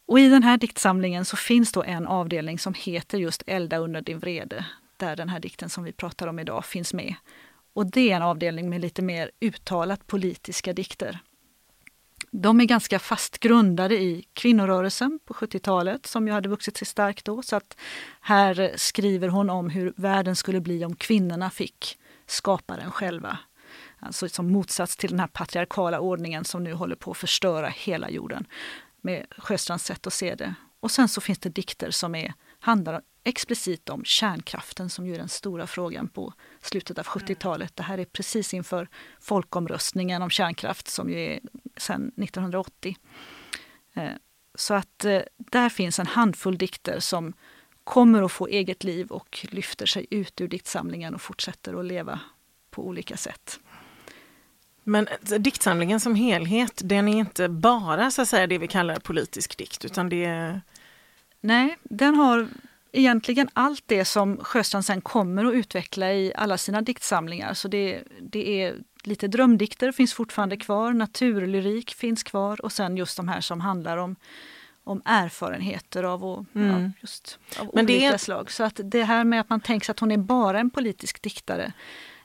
och 0.08 0.20
i 0.20 0.30
den 0.30 0.44
här 0.44 0.58
diktsamlingen 0.58 1.26
så 1.26 1.38
finns 1.38 1.72
då 1.72 1.84
en 1.84 2.08
avdelning 2.08 2.60
som 2.60 2.74
heter 2.74 3.18
just 3.18 3.44
Elda 3.48 3.78
under 3.78 4.02
din 4.02 4.20
vrede, 4.20 4.66
där 4.98 5.16
den 5.16 5.30
här 5.30 5.40
dikten 5.40 5.70
som 5.70 5.84
vi 5.84 5.92
pratar 5.92 6.28
om 6.28 6.40
idag 6.40 6.66
finns 6.66 6.94
med. 6.94 7.16
Och 7.78 7.86
det 7.86 8.12
är 8.12 8.16
en 8.16 8.22
avdelning 8.22 8.70
med 8.70 8.82
lite 8.82 9.02
mer 9.02 9.32
uttalat 9.40 10.08
politiska 10.08 10.74
dikter. 10.74 11.20
De 12.32 12.62
är 12.62 12.66
ganska 12.66 13.00
fast 13.00 13.40
grundade 13.40 13.96
i 13.96 14.26
kvinnorörelsen 14.34 15.20
på 15.26 15.34
70-talet 15.34 16.06
som 16.06 16.28
ju 16.28 16.34
hade 16.34 16.50
vuxit 16.50 16.78
sig 16.78 16.88
stark 16.88 17.24
då. 17.24 17.42
Så 17.42 17.56
att 17.56 17.78
här 18.22 18.74
skriver 18.76 19.28
hon 19.28 19.50
om 19.50 19.70
hur 19.70 19.94
världen 19.96 20.36
skulle 20.36 20.62
bli 20.62 20.86
om 20.86 20.96
kvinnorna 20.96 21.50
fick 21.50 21.98
skapa 22.26 22.78
den 22.78 22.92
själva. 22.92 23.40
Alltså 24.00 24.30
som 24.30 24.52
motsats 24.52 24.98
till 24.98 25.10
den 25.10 25.20
här 25.20 25.28
patriarkala 25.28 26.00
ordningen 26.00 26.46
som 26.46 26.64
nu 26.64 26.74
håller 26.74 26.96
på 26.96 27.12
att 27.12 27.18
förstöra 27.18 27.68
hela 27.68 28.10
jorden 28.10 28.46
med 29.02 29.26
Sjöstrands 29.38 29.86
sätt 29.86 30.08
att 30.08 30.14
se 30.14 30.36
det. 30.36 30.56
Och 30.80 30.92
sen 30.92 31.10
så 31.10 31.22
finns 31.22 31.40
det 31.40 31.50
dikter 31.50 31.92
som 31.92 32.16
är, 32.16 32.34
handlar 32.60 33.02
explicit 33.28 33.90
om 33.90 34.04
kärnkraften 34.04 34.90
som 34.90 35.08
ju 35.08 35.14
är 35.14 35.18
den 35.18 35.30
stora 35.30 35.68
frågan 35.68 36.08
på 36.08 36.34
slutet 36.62 36.98
av 36.98 37.06
70-talet. 37.06 37.76
Det 37.76 37.84
här 37.84 37.98
är 37.98 38.06
precis 38.06 38.54
inför 38.54 38.88
folkomröstningen 39.20 40.22
om 40.22 40.30
kärnkraft 40.30 40.88
som 40.88 41.10
ju 41.10 41.20
är 41.20 41.40
sedan 41.78 42.08
1980. 42.08 42.98
Eh, 43.94 44.10
så 44.56 44.74
att 44.74 45.06
eh, 45.06 45.22
där 45.38 45.70
finns 45.70 46.00
en 46.00 46.08
handfull 46.08 46.58
dikter 46.58 47.00
som 47.00 47.34
kommer 47.84 48.24
att 48.24 48.32
få 48.32 48.48
eget 48.48 48.84
liv 48.84 49.08
och 49.08 49.46
lyfter 49.50 49.86
sig 49.86 50.08
ut 50.10 50.42
ur 50.42 50.48
diktsamlingen 50.48 51.16
och 51.16 51.22
fortsätter 51.22 51.80
att 51.80 51.86
leva 51.86 52.20
på 52.70 52.88
olika 52.88 53.18
sätt. 53.18 53.60
Men 54.84 55.08
diktsamlingen 55.40 56.00
som 56.00 56.16
helhet, 56.16 56.82
den 56.84 57.08
är 57.08 57.18
inte 57.18 57.50
bara 57.50 58.12
så 58.12 58.22
att 58.22 58.28
säga 58.28 58.48
det 58.48 58.58
vi 58.58 58.68
kallar 58.68 59.00
politisk 59.00 59.58
dikt, 59.58 59.86
utan 59.86 60.10
det 60.10 60.26
är... 60.26 60.62
Nej, 61.42 61.78
den 61.84 62.16
har 62.16 62.48
egentligen 63.00 63.50
allt 63.54 63.84
det 63.86 64.06
som 64.06 64.38
Sjöstrand 64.38 64.86
sen 64.86 65.02
kommer 65.02 65.46
att 65.46 65.54
utveckla 65.54 66.14
i 66.14 66.34
alla 66.36 66.58
sina 66.58 66.82
diktsamlingar. 66.82 67.54
Så 67.54 67.68
det, 67.68 68.04
det 68.22 68.62
är 68.62 68.76
lite 69.04 69.28
drömdikter 69.28 69.92
finns 69.92 70.14
fortfarande 70.14 70.58
kvar, 70.58 70.94
naturlyrik 70.94 71.94
finns 71.94 72.24
kvar 72.24 72.66
och 72.66 72.72
sen 72.72 72.98
just 72.98 73.18
de 73.18 73.28
här 73.28 73.42
som 73.42 73.62
handlar 73.62 73.98
om 73.98 74.16
om 74.88 75.02
erfarenheter 75.06 76.04
av, 76.04 76.26
och, 76.26 76.46
mm. 76.54 76.84
ja, 76.84 76.92
just, 77.02 77.40
av 77.60 77.70
Men 77.74 77.86
olika 77.86 78.14
är... 78.14 78.18
slag. 78.18 78.52
Så 78.52 78.64
att 78.64 78.80
det 78.84 79.04
här 79.04 79.24
med 79.24 79.42
att 79.42 79.50
man 79.50 79.60
tänker 79.60 79.92
att 79.92 80.00
hon 80.00 80.12
är 80.12 80.18
bara 80.18 80.60
en 80.60 80.70
politisk 80.70 81.22
diktare, 81.22 81.74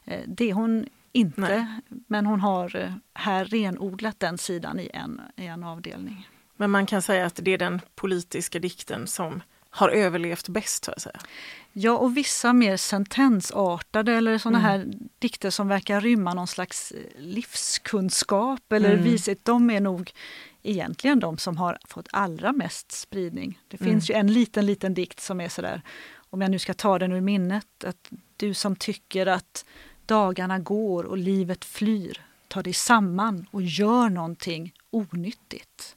eh, 0.05 0.21
det 0.27 0.51
är 0.51 0.55
hon 0.55 0.87
inte. 1.13 1.41
Nej. 1.41 1.67
Men 2.07 2.27
hon 2.27 2.41
har 2.41 2.77
eh, 2.77 2.93
här 3.15 3.45
renodlat 3.45 4.21
den 4.21 4.39
sidan 4.39 4.81
i 4.81 4.91
en, 4.95 5.21
i 5.37 5.47
en 5.47 5.65
avdelning. 5.65 6.29
Men 6.57 6.71
man 6.71 6.87
kan 6.87 7.03
säga 7.03 7.27
att 7.27 7.41
det 7.43 7.51
är 7.51 7.59
den 7.59 7.81
politiska 7.95 8.59
dikten 8.59 9.07
som 9.07 9.43
har 9.75 9.89
överlevt 9.89 10.49
bäst? 10.49 10.85
Så 10.85 10.91
att 10.91 11.03
säga. 11.03 11.21
Ja, 11.73 11.93
och 11.93 12.17
vissa 12.17 12.53
mer 12.53 12.77
sentensartade 12.77 14.13
eller 14.13 14.39
sådana 14.39 14.59
mm. 14.59 14.71
här 14.71 14.99
dikter 15.19 15.51
som 15.51 15.69
verkar 15.69 16.01
rymma 16.01 16.35
någon 16.35 16.47
slags 16.47 16.93
eh, 16.93 17.21
livskunskap 17.21 18.73
eller 18.73 18.93
mm. 18.93 19.05
vishet, 19.05 19.45
de 19.45 19.71
är 19.71 19.81
nog 19.81 20.13
egentligen 20.63 21.21
de 21.21 21.39
som 21.39 21.57
har 21.57 21.79
fått 21.85 22.09
allra 22.11 22.53
mest 22.53 22.93
spridning. 22.93 23.61
Det 23.69 23.81
mm. 23.81 23.93
finns 23.93 24.11
ju 24.11 24.15
en 24.15 24.33
liten, 24.33 24.67
liten 24.67 24.95
dikt 24.95 25.21
som 25.21 25.41
är 25.41 25.49
sådär, 25.49 25.83
om 26.31 26.41
jag 26.41 26.51
nu 26.51 26.59
ska 26.59 26.75
ta 26.75 26.99
den 26.99 27.13
ur 27.13 27.21
minnet, 27.21 27.85
att 27.85 28.11
du 28.37 28.55
som 28.55 28.77
tycker 28.77 29.27
att 29.27 29.65
dagarna 30.07 30.59
går 30.59 31.05
och 31.05 31.19
livet 31.19 31.65
flyr, 31.65 32.21
ta 32.49 32.63
dig 32.63 32.73
samman 32.73 33.47
och 33.51 33.63
gör 33.63 34.09
någonting 34.09 34.75
onyttigt. 34.91 35.97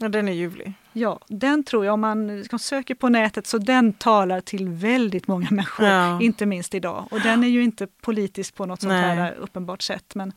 Ja, 0.00 0.08
den 0.08 0.28
är 0.28 0.32
ljuvlig. 0.32 0.72
Ja, 0.92 1.20
den 1.28 1.64
tror 1.64 1.84
jag 1.84 1.94
om 1.94 2.00
man 2.00 2.44
söker 2.58 2.94
på 2.94 3.08
nätet 3.08 3.46
så 3.46 3.58
den 3.58 3.92
talar 3.92 4.40
till 4.40 4.68
väldigt 4.68 5.28
många 5.28 5.46
människor, 5.50 5.86
ja. 5.86 6.22
inte 6.22 6.46
minst 6.46 6.74
idag. 6.74 7.08
Och 7.10 7.20
den 7.20 7.44
är 7.44 7.48
ju 7.48 7.62
inte 7.62 7.86
politisk 7.86 8.54
på 8.54 8.66
något 8.66 8.80
sånt 8.80 8.90
Nej. 8.90 9.16
här 9.16 9.34
uppenbart 9.34 9.82
sätt. 9.82 10.14
Men 10.14 10.32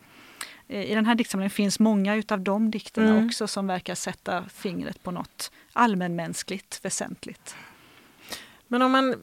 eh, 0.67 0.91
i 0.91 0.95
den 0.95 1.05
här 1.05 1.15
diktsamlingen 1.15 1.49
finns 1.49 1.79
många 1.79 2.15
utav 2.15 2.41
de 2.41 2.71
dikterna 2.71 3.09
mm. 3.09 3.25
också 3.25 3.47
som 3.47 3.67
verkar 3.67 3.95
sätta 3.95 4.43
fingret 4.49 5.03
på 5.03 5.11
något 5.11 5.51
allmänmänskligt 5.73 6.85
väsentligt. 6.85 7.55
Men 8.67 8.81
om 8.81 8.91
man 8.91 9.15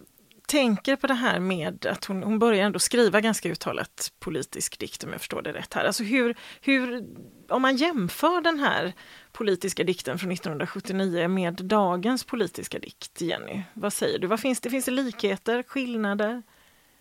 tänker 0.49 0.97
på 0.97 1.07
det 1.07 1.15
här 1.15 1.41
med 1.41 1.87
att 1.87 2.05
hon, 2.05 2.23
hon 2.23 2.39
börjar 2.39 2.65
ändå 2.65 2.79
skriva 2.79 3.21
ganska 3.21 3.49
uttalat 3.49 4.13
politisk 4.19 4.79
dikt 4.79 5.05
om 5.05 5.13
jag 5.13 5.21
förstår 5.21 5.43
det 5.43 5.53
rätt 5.53 5.75
här. 5.75 5.85
Alltså 5.85 6.03
hur, 6.03 6.37
hur, 6.61 7.05
om 7.49 7.63
man 7.63 7.77
jämför 7.77 8.41
den 8.41 8.59
här 8.59 8.93
politiska 9.33 9.85
dikten 9.85 10.19
från 10.19 10.33
1979 10.33 11.29
med 11.29 11.55
dagens 11.55 12.25
politiska 12.25 12.79
dikt, 12.79 13.21
Jenny, 13.21 13.63
vad 13.75 13.93
säger 13.93 14.19
du? 14.19 14.27
Vad 14.27 14.41
finns 14.41 14.61
det? 14.61 14.71
Finns 14.71 14.85
det 14.85 14.91
likheter, 14.91 15.63
skillnader? 15.63 16.43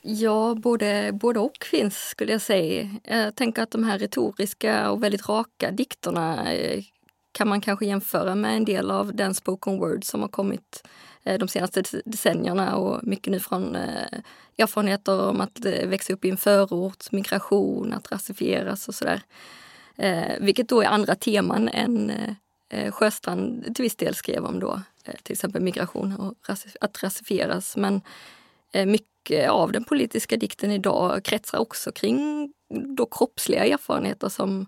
Ja, 0.02 0.56
både, 0.56 1.12
både 1.14 1.40
och 1.40 1.66
finns 1.72 2.10
skulle 2.10 2.32
jag 2.32 2.42
säga. 2.42 2.90
Jag 3.04 3.36
tänker 3.36 3.62
att 3.62 3.72
de 3.72 3.84
här 3.84 4.00
retoriska 4.00 4.92
och 4.92 5.04
väldigt 5.04 5.30
raka 5.30 5.72
dikterna 5.72 6.54
eh, 6.54 6.84
kan 7.32 7.48
man 7.48 7.62
kanske 7.62 7.86
jämföra 7.86 8.36
med 8.36 8.56
en 8.56 8.66
del 8.66 8.92
av 8.92 9.16
den 9.16 9.34
spoken 9.34 9.78
word 9.78 10.04
som 10.04 10.22
har 10.22 10.28
kommit 10.28 10.88
Eh, 11.28 11.38
de 11.38 11.48
senaste 11.48 11.84
decennierna 12.06 12.76
och 12.76 13.04
mycket 13.04 13.32
nu 13.32 13.40
från 13.40 13.76
eh, 13.76 14.20
erfarenheter 14.58 15.30
om 15.30 15.42
att 15.42 15.66
eh, 15.66 15.88
växa 15.88 16.14
upp 16.14 16.26
i 16.26 16.30
en 16.30 16.38
förort, 16.38 17.12
migration, 17.12 17.94
att 17.94 18.12
rasifieras 18.12 18.88
och 18.88 18.96
sådär. 18.96 19.22
Vilket 20.40 20.70
då 20.70 20.82
är 20.82 20.86
andra 20.86 21.16
teman 21.16 21.70
än 21.70 22.12
Sjöstrand 22.92 23.76
till 23.76 23.84
viss 23.84 23.96
del 23.96 24.16
skrev 24.16 24.46
om 24.46 24.60
då, 24.60 24.82
till 25.24 25.34
exempel 25.34 25.62
migration 25.62 26.16
och 26.16 26.34
att 26.82 27.04
rasifieras. 27.04 27.78
Men 27.78 28.02
mycket 28.86 29.50
av 29.50 29.72
den 29.72 29.84
politiska 29.84 30.38
dikten 30.38 30.72
idag 30.72 31.24
kretsar 31.24 31.58
också 31.58 31.92
kring 31.92 32.54
då 32.98 33.06
kroppsliga 33.06 33.66
erfarenheter 33.66 34.30
som 34.30 34.66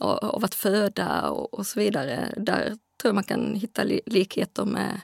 av 0.00 0.44
att 0.44 0.54
föda 0.54 1.30
och, 1.30 1.66
så 1.66 1.80
vidare. 1.80 2.34
Där 2.36 2.64
tror 2.68 3.08
jag 3.08 3.14
man 3.14 3.24
kan 3.24 3.54
hitta 3.54 3.84
likheter 4.06 4.64
med 4.64 5.00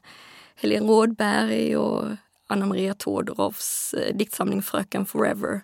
Helene 0.55 0.87
Rådberg 0.87 1.77
och 1.77 2.05
Anna 2.47 2.67
Maria 2.67 2.95
Todorovs 2.95 3.95
eh, 3.95 4.17
diktsamling 4.17 4.63
Fröken 4.63 5.07
Forever. 5.07 5.61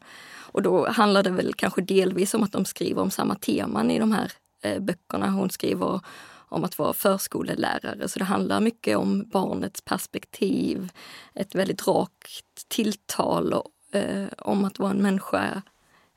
Och 0.53 0.63
då 0.63 0.89
handlar 0.89 1.23
det 1.23 1.31
väl 1.31 1.55
kanske 1.55 1.83
delvis 1.83 2.35
om 2.35 2.43
att 2.43 2.53
de 2.53 2.65
skriver 2.65 3.03
om 3.03 3.11
samma 3.11 3.35
teman 3.35 3.91
i 3.91 3.99
de 3.99 4.13
här 4.13 4.33
eh, 4.63 4.81
böckerna. 4.81 5.31
Hon 5.31 5.51
skriver 5.51 6.01
om 6.49 6.65
att 6.65 6.79
vara 6.79 6.93
förskolelärare, 6.93 8.09
så 8.09 8.19
det 8.19 8.25
handlar 8.25 8.61
mycket 8.61 8.97
om 8.97 9.29
barnets 9.29 9.81
perspektiv, 9.81 10.91
ett 11.35 11.55
väldigt 11.55 11.87
rakt 11.87 12.69
tilltal 12.69 13.53
och, 13.53 13.97
eh, 13.99 14.27
om 14.39 14.65
att 14.65 14.79
vara 14.79 14.91
en 14.91 15.03
människa. 15.03 15.63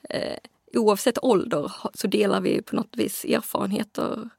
Eh, 0.09 0.37
oavsett 0.73 1.23
ålder 1.23 1.71
så 1.93 2.07
delar 2.07 2.41
vi 2.41 2.61
på 2.61 2.75
något 2.75 2.97
vis 2.97 3.25
erfarenheter 3.25 4.29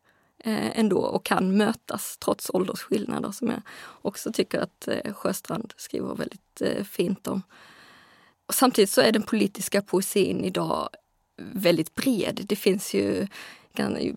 Eh, 0.45 0.79
ändå 0.79 0.99
och 0.99 1.25
kan 1.25 1.57
mötas 1.57 2.19
trots 2.19 2.51
åldersskillnader 2.51 3.31
som 3.31 3.49
jag 3.49 3.63
också 4.03 4.33
tycker 4.33 4.61
att 4.61 4.89
eh, 4.89 5.13
Sjöstrand 5.13 5.73
skriver 5.77 6.15
väldigt 6.15 6.61
eh, 6.61 6.85
fint 6.85 7.27
om. 7.27 7.43
Och 8.47 8.55
samtidigt 8.55 8.91
så 8.91 9.01
är 9.01 9.13
den 9.13 9.23
politiska 9.23 9.83
poesin 9.83 10.45
idag 10.45 10.89
väldigt 11.53 11.95
bred. 11.95 12.41
Det 12.49 12.57
finns 12.57 12.95
ju 12.95 13.27
kan 13.75 14.03
ju 14.03 14.17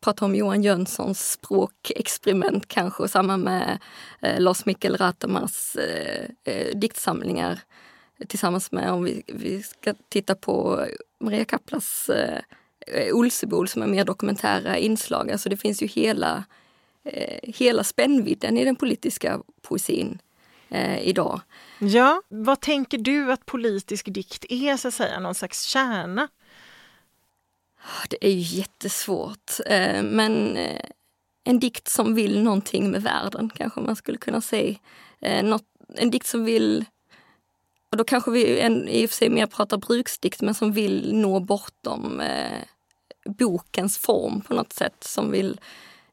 prata 0.00 0.24
om 0.24 0.34
Johan 0.34 0.62
Jönssons 0.62 1.30
språkexperiment 1.30 2.68
kanske 2.68 3.02
och 3.02 3.10
samma 3.10 3.36
med 3.36 3.78
eh, 4.20 4.40
Lars 4.40 4.64
Mikkel 4.64 4.96
Ratamars 4.96 5.76
eh, 5.76 6.24
eh, 6.44 6.78
diktsamlingar 6.78 7.60
tillsammans 8.28 8.72
med, 8.72 8.92
om 8.92 9.04
vi, 9.04 9.22
vi 9.26 9.62
ska 9.62 9.94
titta 10.08 10.34
på 10.34 10.86
Maria 11.20 11.44
Kaplas 11.44 12.10
Eh, 12.10 12.40
Olsebol 13.12 13.68
som 13.68 13.82
är 13.82 13.86
mer 13.86 14.04
dokumentära 14.04 14.78
inslag. 14.78 15.30
Alltså 15.30 15.48
det 15.48 15.56
finns 15.56 15.82
ju 15.82 15.86
hela, 15.86 16.44
eh, 17.04 17.38
hela 17.42 17.84
spännvidden 17.84 18.58
i 18.58 18.64
den 18.64 18.76
politiska 18.76 19.40
poesin 19.62 20.18
eh, 20.68 21.08
idag. 21.08 21.40
Ja, 21.78 22.22
vad 22.28 22.60
tänker 22.60 22.98
du 22.98 23.32
att 23.32 23.46
politisk 23.46 24.06
dikt 24.06 24.44
är, 24.48 24.76
så 24.76 24.88
att 24.88 24.94
säga, 24.94 25.20
någon 25.20 25.34
slags 25.34 25.62
kärna? 25.62 26.28
Det 28.08 28.26
är 28.26 28.30
ju 28.30 28.58
jättesvårt, 28.58 29.52
eh, 29.66 30.02
men 30.02 30.56
eh, 30.56 30.84
en 31.44 31.58
dikt 31.58 31.88
som 31.88 32.14
vill 32.14 32.42
någonting 32.42 32.90
med 32.90 33.02
världen, 33.02 33.50
kanske 33.54 33.80
man 33.80 33.96
skulle 33.96 34.18
kunna 34.18 34.40
säga. 34.40 34.78
Eh, 35.20 35.58
en 35.94 36.10
dikt 36.10 36.26
som 36.26 36.44
vill, 36.44 36.84
och 37.90 37.96
då 37.96 38.04
kanske 38.04 38.30
vi 38.30 38.60
en, 38.60 38.88
i 38.88 39.06
och 39.06 39.10
för 39.10 39.16
sig 39.16 39.30
mer 39.30 39.46
pratar 39.46 39.76
bruksdikt, 39.76 40.42
men 40.42 40.54
som 40.54 40.72
vill 40.72 41.14
nå 41.14 41.40
bortom 41.40 42.20
eh, 42.20 42.62
bokens 43.28 43.98
form 43.98 44.40
på 44.40 44.54
något 44.54 44.72
sätt, 44.72 45.04
som 45.04 45.30
vill 45.30 45.60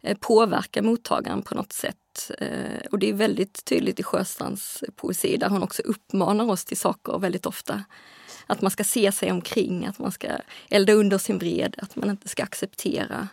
eh, 0.01 0.17
påverka 0.17 0.81
mottagaren 0.81 1.41
på 1.41 1.55
något 1.55 1.73
sätt. 1.73 2.31
Eh, 2.39 2.85
och 2.91 2.99
det 2.99 3.09
är 3.09 3.13
väldigt 3.13 3.65
tydligt 3.65 3.99
i 3.99 4.03
Sjöstrands 4.03 4.83
poesi 4.95 5.37
där 5.37 5.49
hon 5.49 5.63
också 5.63 5.81
uppmanar 5.81 6.49
oss 6.49 6.65
till 6.65 6.77
saker 6.77 7.17
väldigt 7.17 7.45
ofta. 7.45 7.83
Att 8.47 8.61
man 8.61 8.71
ska 8.71 8.83
se 8.83 9.11
sig 9.11 9.31
omkring, 9.31 9.85
att 9.85 9.99
man 9.99 10.11
ska 10.11 10.27
elda 10.69 10.93
under 10.93 11.17
sin 11.17 11.37
vrede, 11.37 11.77
att 11.81 11.95
man 11.95 12.09
inte 12.09 12.29
ska 12.29 12.43
acceptera 12.43 13.27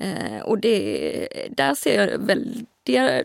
eh, 0.00 0.40
och 0.42 0.58
det, 0.58 1.28
där 1.56 1.74
ser 1.74 2.00
jag 2.00 2.18
väldiga 2.18 3.22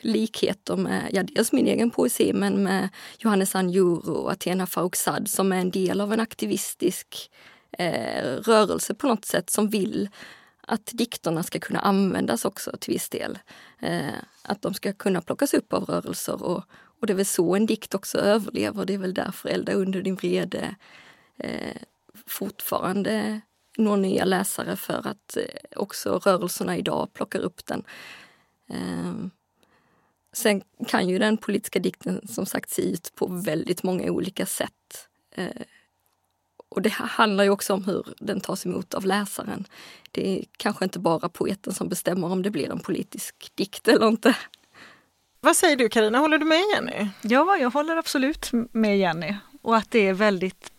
likheter 0.00 0.76
med 0.76 1.08
ja, 1.12 1.22
dels 1.22 1.52
min 1.52 1.66
egen 1.66 1.90
poesi 1.90 2.32
men 2.32 2.62
med 2.62 2.88
Johannes 3.18 3.54
Anjuru 3.54 4.12
och 4.12 4.32
Athena 4.32 4.66
Farrokhzad 4.66 5.28
som 5.28 5.52
är 5.52 5.56
en 5.56 5.70
del 5.70 6.00
av 6.00 6.12
en 6.12 6.20
aktivistisk 6.20 7.30
eh, 7.78 8.24
rörelse 8.24 8.94
på 8.94 9.06
något 9.06 9.24
sätt 9.24 9.50
som 9.50 9.68
vill 9.68 10.08
att 10.60 10.86
dikterna 10.86 11.42
ska 11.42 11.58
kunna 11.58 11.80
användas 11.80 12.44
också 12.44 12.76
till 12.80 12.92
viss 12.92 13.08
del. 13.08 13.38
Eh, 13.78 14.14
att 14.42 14.62
de 14.62 14.74
ska 14.74 14.92
kunna 14.92 15.20
plockas 15.20 15.54
upp 15.54 15.72
av 15.72 15.84
rörelser 15.84 16.42
och, 16.42 16.64
och 17.00 17.06
det 17.06 17.12
är 17.12 17.16
väl 17.16 17.26
så 17.26 17.56
en 17.56 17.66
dikt 17.66 17.94
också 17.94 18.18
överlever. 18.18 18.84
Det 18.84 18.94
är 18.94 18.98
väl 18.98 19.14
därför 19.14 19.48
Elda 19.48 19.72
under 19.72 20.02
din 20.02 20.14
vrede 20.14 20.76
eh, 21.36 21.76
fortfarande 22.26 23.40
når 23.76 23.96
nya 23.96 24.24
läsare 24.24 24.76
för 24.76 25.06
att 25.06 25.36
eh, 25.36 25.78
också 25.80 26.18
rörelserna 26.18 26.76
idag 26.76 27.12
plockar 27.12 27.40
upp 27.40 27.66
den. 27.66 27.84
Ehm, 28.68 29.30
sen 30.32 30.62
kan 30.88 31.08
ju 31.08 31.18
den 31.18 31.36
politiska 31.36 31.78
dikten 31.78 32.28
som 32.28 32.46
sagt 32.46 32.70
se 32.70 32.82
ut 32.82 33.12
på 33.14 33.26
väldigt 33.26 33.82
många 33.82 34.10
olika 34.10 34.46
sätt. 34.46 35.08
Eh, 35.30 35.62
och 36.76 36.82
det 36.82 36.90
handlar 36.90 37.44
ju 37.44 37.50
också 37.50 37.74
om 37.74 37.84
hur 37.84 38.06
den 38.18 38.40
tas 38.40 38.66
emot 38.66 38.94
av 38.94 39.06
läsaren. 39.06 39.64
Det 40.10 40.38
är 40.38 40.44
kanske 40.56 40.84
inte 40.84 40.98
bara 40.98 41.28
poeten 41.28 41.74
som 41.74 41.88
bestämmer 41.88 42.32
om 42.32 42.42
det 42.42 42.50
blir 42.50 42.70
en 42.70 42.78
politisk 42.78 43.52
dikt 43.54 43.88
eller 43.88 44.08
inte. 44.08 44.36
Vad 45.40 45.56
säger 45.56 45.76
du 45.76 45.88
Karina, 45.88 46.18
håller 46.18 46.38
du 46.38 46.44
med 46.44 46.62
Jenny? 46.74 47.08
Ja, 47.22 47.56
jag 47.56 47.70
håller 47.70 47.96
absolut 47.96 48.50
med 48.72 48.98
Jenny. 48.98 49.34
Och 49.62 49.76
att 49.76 49.90
det 49.90 50.08
är 50.08 50.12
väldigt 50.12 50.70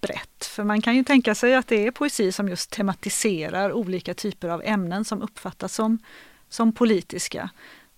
brett. 0.00 0.44
För 0.44 0.64
man 0.64 0.82
kan 0.82 0.96
ju 0.96 1.04
tänka 1.04 1.34
sig 1.34 1.54
att 1.54 1.68
det 1.68 1.86
är 1.86 1.90
poesi 1.90 2.32
som 2.32 2.48
just 2.48 2.70
tematiserar 2.70 3.72
olika 3.72 4.14
typer 4.14 4.48
av 4.48 4.62
ämnen 4.64 5.04
som 5.04 5.22
uppfattas 5.22 5.74
som, 5.74 5.98
som 6.48 6.72
politiska. 6.72 7.50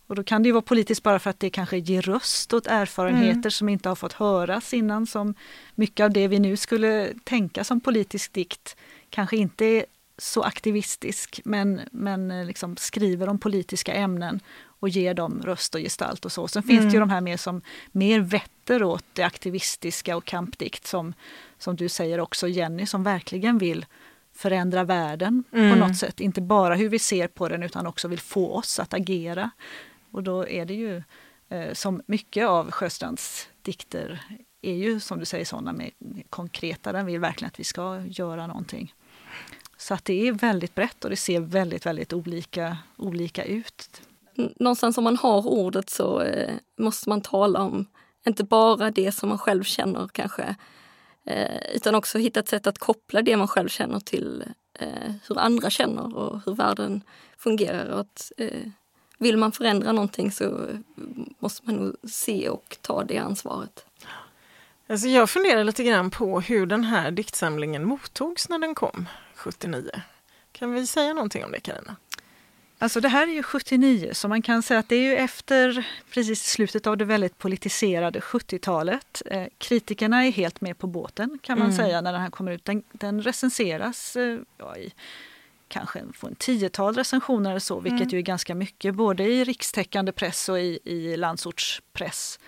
Och 0.07 0.15
då 0.15 0.25
kan 0.25 0.43
det 0.43 0.47
ju 0.47 0.53
vara 0.53 0.63
politiskt 0.63 1.03
bara 1.03 1.19
för 1.19 1.31
att 1.31 1.41
det 1.41 1.51
kanske 1.51 1.79
ger 1.79 2.03
röst 2.03 2.53
åt 2.53 2.67
erfarenheter 2.67 3.39
mm. 3.39 3.51
som 3.51 3.69
inte 3.69 3.89
har 3.89 3.97
fått 3.97 4.13
höras 4.13 4.75
innan. 4.75 5.07
Som 5.07 5.35
mycket 5.75 6.05
av 6.05 6.11
det 6.11 6.29
vi 6.29 6.39
nu 6.39 6.57
skulle 6.57 7.15
tänka 7.25 7.65
som 7.65 7.81
politisk 7.81 8.33
dikt 8.33 8.77
kanske 9.11 9.37
inte 9.37 9.65
är 9.65 9.87
så 10.19 10.43
aktivistisk 10.43 11.41
men, 11.45 11.81
men 11.93 12.47
liksom 12.47 12.77
skriver 12.77 13.29
om 13.29 13.39
politiska 13.39 13.95
ämnen 13.95 14.41
och 14.81 14.89
ger 14.89 15.15
dem 15.15 15.43
röst 15.45 15.75
och 15.75 15.81
gestalt 15.81 16.25
och 16.25 16.33
så. 16.33 16.49
Sen 16.49 16.63
finns 16.63 16.81
det 16.81 16.91
ju 16.91 16.97
mm. 16.97 17.09
de 17.09 17.11
här 17.11 17.21
mer 17.21 17.37
som 17.37 17.63
mer 17.93 18.21
vetter 18.21 18.83
åt 18.83 19.05
det 19.13 19.23
aktivistiska 19.23 20.17
och 20.17 20.25
kampdikt 20.25 20.87
som, 20.87 21.15
som 21.59 21.77
du 21.77 21.89
säger 21.89 22.21
också 22.21 22.49
Jenny, 22.49 22.87
som 22.87 23.03
verkligen 23.03 23.59
vill 23.59 23.87
förändra 24.35 24.85
världen 24.85 25.45
mm. 25.53 25.73
på 25.73 25.87
något 25.87 25.97
sätt. 25.97 26.21
Inte 26.21 26.41
bara 26.41 26.75
hur 26.75 26.89
vi 26.89 26.99
ser 26.99 27.29
på 27.29 27.49
den 27.49 27.63
utan 27.63 27.87
också 27.87 28.09
vill 28.09 28.21
få 28.21 28.55
oss 28.55 28.79
att 28.79 28.95
agera. 28.95 29.51
Och 30.15 30.23
då 30.23 30.49
är 30.49 30.65
det 30.65 30.75
ju 30.75 31.03
eh, 31.49 31.73
som 31.73 32.03
mycket 32.07 32.47
av 32.47 32.71
Sjöstrands 32.71 33.49
dikter 33.63 34.23
är 34.63 34.75
ju 34.75 35.01
som 35.01 35.19
du 35.19 35.25
säger 35.25 35.45
sådana 35.45 35.73
med 35.73 35.91
konkreta, 36.31 36.93
den 36.93 37.07
vill 37.07 37.21
verkligen 37.21 37.49
att 37.49 37.61
vi 37.61 37.65
ska 37.65 38.03
göra 38.07 38.47
någonting. 38.47 38.95
Så 39.77 39.95
att 39.95 40.05
det 40.05 40.29
är 40.29 40.33
väldigt 40.33 40.75
brett 40.75 41.05
och 41.05 41.11
det 41.11 41.17
ser 41.17 41.41
väldigt, 41.41 41.87
väldigt 41.87 42.13
olika, 42.13 42.79
olika 42.97 43.45
ut. 43.45 44.01
Någonstans 44.35 44.99
om 44.99 45.05
man 45.05 45.17
har 45.17 45.47
ordet 45.47 45.91
så 45.91 46.21
eh, 46.21 46.55
måste 46.79 47.09
man 47.09 47.21
tala 47.21 47.63
om 47.63 47.87
inte 48.27 48.45
bara 48.45 48.91
det 48.91 49.13
som 49.13 49.29
man 49.29 49.39
själv 49.39 49.63
känner 49.63 50.09
kanske 50.09 50.57
Eh, 51.27 51.77
utan 51.77 51.95
också 51.95 52.19
hitta 52.19 52.41
ett 52.41 52.49
sätt 52.49 52.67
att 52.67 52.79
koppla 52.79 53.23
det 53.23 53.37
man 53.37 53.49
själv 53.49 53.69
känner 53.69 54.01
till 54.01 54.45
eh, 54.79 55.13
hur 55.29 55.39
andra 55.39 55.71
känner 55.71 56.17
och 56.17 56.41
hur 56.47 56.55
världen 56.55 57.03
fungerar. 57.39 57.89
Och 57.89 58.01
att, 58.01 58.33
eh, 58.37 58.69
vill 59.19 59.37
man 59.37 59.53
förändra 59.53 59.93
någonting 59.93 60.31
så 60.31 60.69
måste 61.39 61.67
man 61.67 61.75
nog 61.75 61.97
se 62.11 62.49
och 62.49 62.77
ta 62.81 63.05
det 63.05 63.19
ansvaret. 63.19 63.87
Alltså 64.87 65.09
jag 65.09 65.31
funderar 65.31 65.65
lite 65.65 65.85
grann 65.85 66.11
på 66.11 66.41
hur 66.41 66.67
den 66.67 66.85
här 66.85 67.11
diktsamlingen 67.11 67.85
mottogs 67.85 68.49
när 68.49 68.59
den 68.59 68.75
kom 68.75 69.09
79. 69.35 69.91
Kan 70.53 70.73
vi 70.73 70.87
säga 70.87 71.13
någonting 71.13 71.45
om 71.45 71.53
det 71.53 71.61
Karina? 71.61 71.97
Alltså 72.79 73.01
det 73.01 73.09
här 73.09 73.29
är 73.29 73.33
ju 73.33 73.43
79 73.43 74.11
så 74.13 74.29
man 74.29 74.43
kan 74.43 74.63
säga 74.63 74.81
att 74.81 74.89
det 74.89 74.97
är 74.97 75.01
ju 75.01 75.17
efter 75.17 75.87
precis 76.11 76.45
slutet 76.45 76.87
av 76.87 76.97
det 76.97 77.05
väldigt 77.05 77.39
politiserade 77.39 78.21
70-talet. 78.21 79.23
Eh, 79.27 79.47
kritikerna 79.59 80.25
är 80.25 80.31
helt 80.31 80.61
med 80.61 80.79
på 80.79 80.87
båten 80.87 81.39
kan 81.43 81.59
man 81.59 81.71
mm. 81.71 81.77
säga 81.77 82.01
när 82.01 82.13
den 82.13 82.21
här 82.21 82.31
kommer 82.31 82.53
ut. 82.53 82.65
Den, 82.65 82.83
den 82.93 83.23
recenseras 83.23 84.17
eh, 84.17 84.39
ja, 84.59 84.77
i 84.77 84.93
kanske 85.75 86.03
får 86.15 86.29
en 86.29 86.35
tiotal 86.35 86.95
recensioner 86.95 87.51
eller 87.51 87.61
så, 87.61 87.81
vilket 87.81 88.01
mm. 88.01 88.09
ju 88.09 88.19
är 88.19 88.23
ganska 88.23 88.55
mycket 88.55 88.95
både 88.95 89.25
i 89.25 89.45
rikstäckande 89.45 90.13
press 90.13 90.49
och 90.49 90.59
i, 90.59 90.79
i 90.85 91.17
landsortspress. 91.17 92.39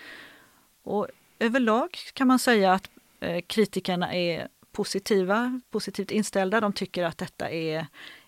Och 0.82 1.08
överlag 1.38 1.98
kan 2.12 2.28
man 2.28 2.38
säga 2.38 2.72
att 2.72 2.90
eh, 3.20 3.40
kritikerna 3.46 4.14
är 4.14 4.48
positiva, 4.72 5.60
positivt 5.70 6.10
inställda. 6.10 6.60
De 6.60 6.72
tycker 6.72 7.04
att 7.04 7.18
detta 7.18 7.50
är 7.50 7.86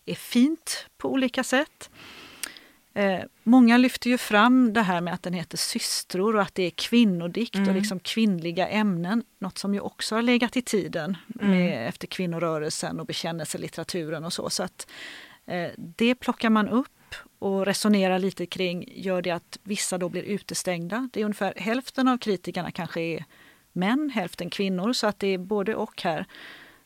är 0.08 0.14
fint 0.14 0.86
på 0.96 1.08
olika 1.08 1.44
sätt. 1.44 1.90
Eh, 2.98 3.20
många 3.42 3.76
lyfter 3.76 4.10
ju 4.10 4.18
fram 4.18 4.72
det 4.72 4.82
här 4.82 5.00
med 5.00 5.14
att 5.14 5.22
den 5.22 5.32
heter 5.32 5.56
Systror 5.56 6.36
och 6.36 6.42
att 6.42 6.54
det 6.54 6.62
är 6.62 6.70
kvinnodikt 6.70 7.54
mm. 7.54 7.68
och 7.68 7.74
liksom 7.74 8.00
kvinnliga 8.00 8.68
ämnen. 8.68 9.24
Något 9.38 9.58
som 9.58 9.74
ju 9.74 9.80
också 9.80 10.14
har 10.14 10.22
legat 10.22 10.56
i 10.56 10.62
tiden 10.62 11.16
med, 11.26 11.72
mm. 11.72 11.88
efter 11.88 12.06
kvinnorörelsen 12.06 13.00
och 13.00 13.06
bekännelselitteraturen 13.06 14.24
och 14.24 14.32
så. 14.32 14.50
så 14.50 14.62
att, 14.62 14.90
eh, 15.46 15.70
det 15.76 16.14
plockar 16.14 16.50
man 16.50 16.68
upp 16.68 17.14
och 17.38 17.66
resonerar 17.66 18.18
lite 18.18 18.46
kring, 18.46 18.84
gör 18.96 19.22
det 19.22 19.30
att 19.30 19.58
vissa 19.62 19.98
då 19.98 20.08
blir 20.08 20.22
utestängda? 20.22 21.08
Det 21.12 21.20
är 21.20 21.24
ungefär 21.24 21.54
hälften 21.56 22.08
av 22.08 22.18
kritikerna 22.18 22.70
kanske 22.70 23.00
är 23.00 23.24
män, 23.72 24.10
hälften 24.14 24.50
kvinnor, 24.50 24.92
så 24.92 25.06
att 25.06 25.18
det 25.18 25.26
är 25.26 25.38
både 25.38 25.74
och 25.74 26.02
här. 26.02 26.26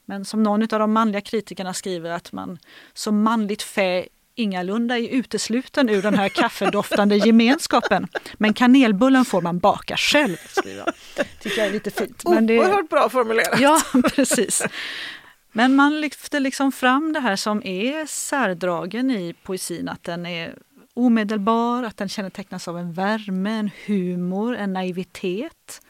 Men 0.05 0.25
som 0.25 0.43
någon 0.43 0.63
av 0.63 0.79
de 0.79 0.93
manliga 0.93 1.21
kritikerna 1.21 1.75
skriver 1.75 2.11
att 2.11 2.33
man 2.33 2.59
som 2.93 3.23
manligt 3.23 3.63
fä 3.63 4.07
ingalunda 4.35 4.99
är 4.99 5.09
utesluten 5.09 5.89
ur 5.89 6.03
den 6.03 6.15
här 6.15 6.29
kaffedoftande 6.29 7.17
gemenskapen. 7.17 8.07
Men 8.35 8.55
kanelbullen 8.55 9.25
får 9.25 9.43
man 9.43 9.59
baka 9.59 9.97
själv. 9.97 10.37
Skriver 10.49 10.93
Tycker 11.41 11.59
jag 11.59 11.67
är 11.67 11.73
lite 11.73 11.91
fint. 11.91 12.23
Men 12.29 12.47
det... 12.47 12.59
Oerhört 12.59 12.89
bra 12.89 13.09
formulerat. 13.09 13.61
Ja, 13.61 13.83
precis. 14.15 14.63
Men 15.53 15.75
man 15.75 16.01
lyfter 16.01 16.41
liksom 16.41 16.73
fram 16.73 17.13
det 17.13 17.21
här 17.21 17.37
som 17.37 17.63
är 17.65 18.07
särdragen 18.07 19.11
i 19.11 19.35
poesin, 19.43 19.89
att 19.89 20.03
den 20.03 20.27
är 20.27 20.55
omedelbar, 20.95 21.83
att 21.83 21.97
den 21.97 22.09
kännetecknas 22.09 22.69
av 22.69 22.79
en 22.79 22.93
värme, 22.93 23.51
en 23.51 23.71
humor, 23.87 24.57
en 24.57 24.73
naivitet. 24.73 25.83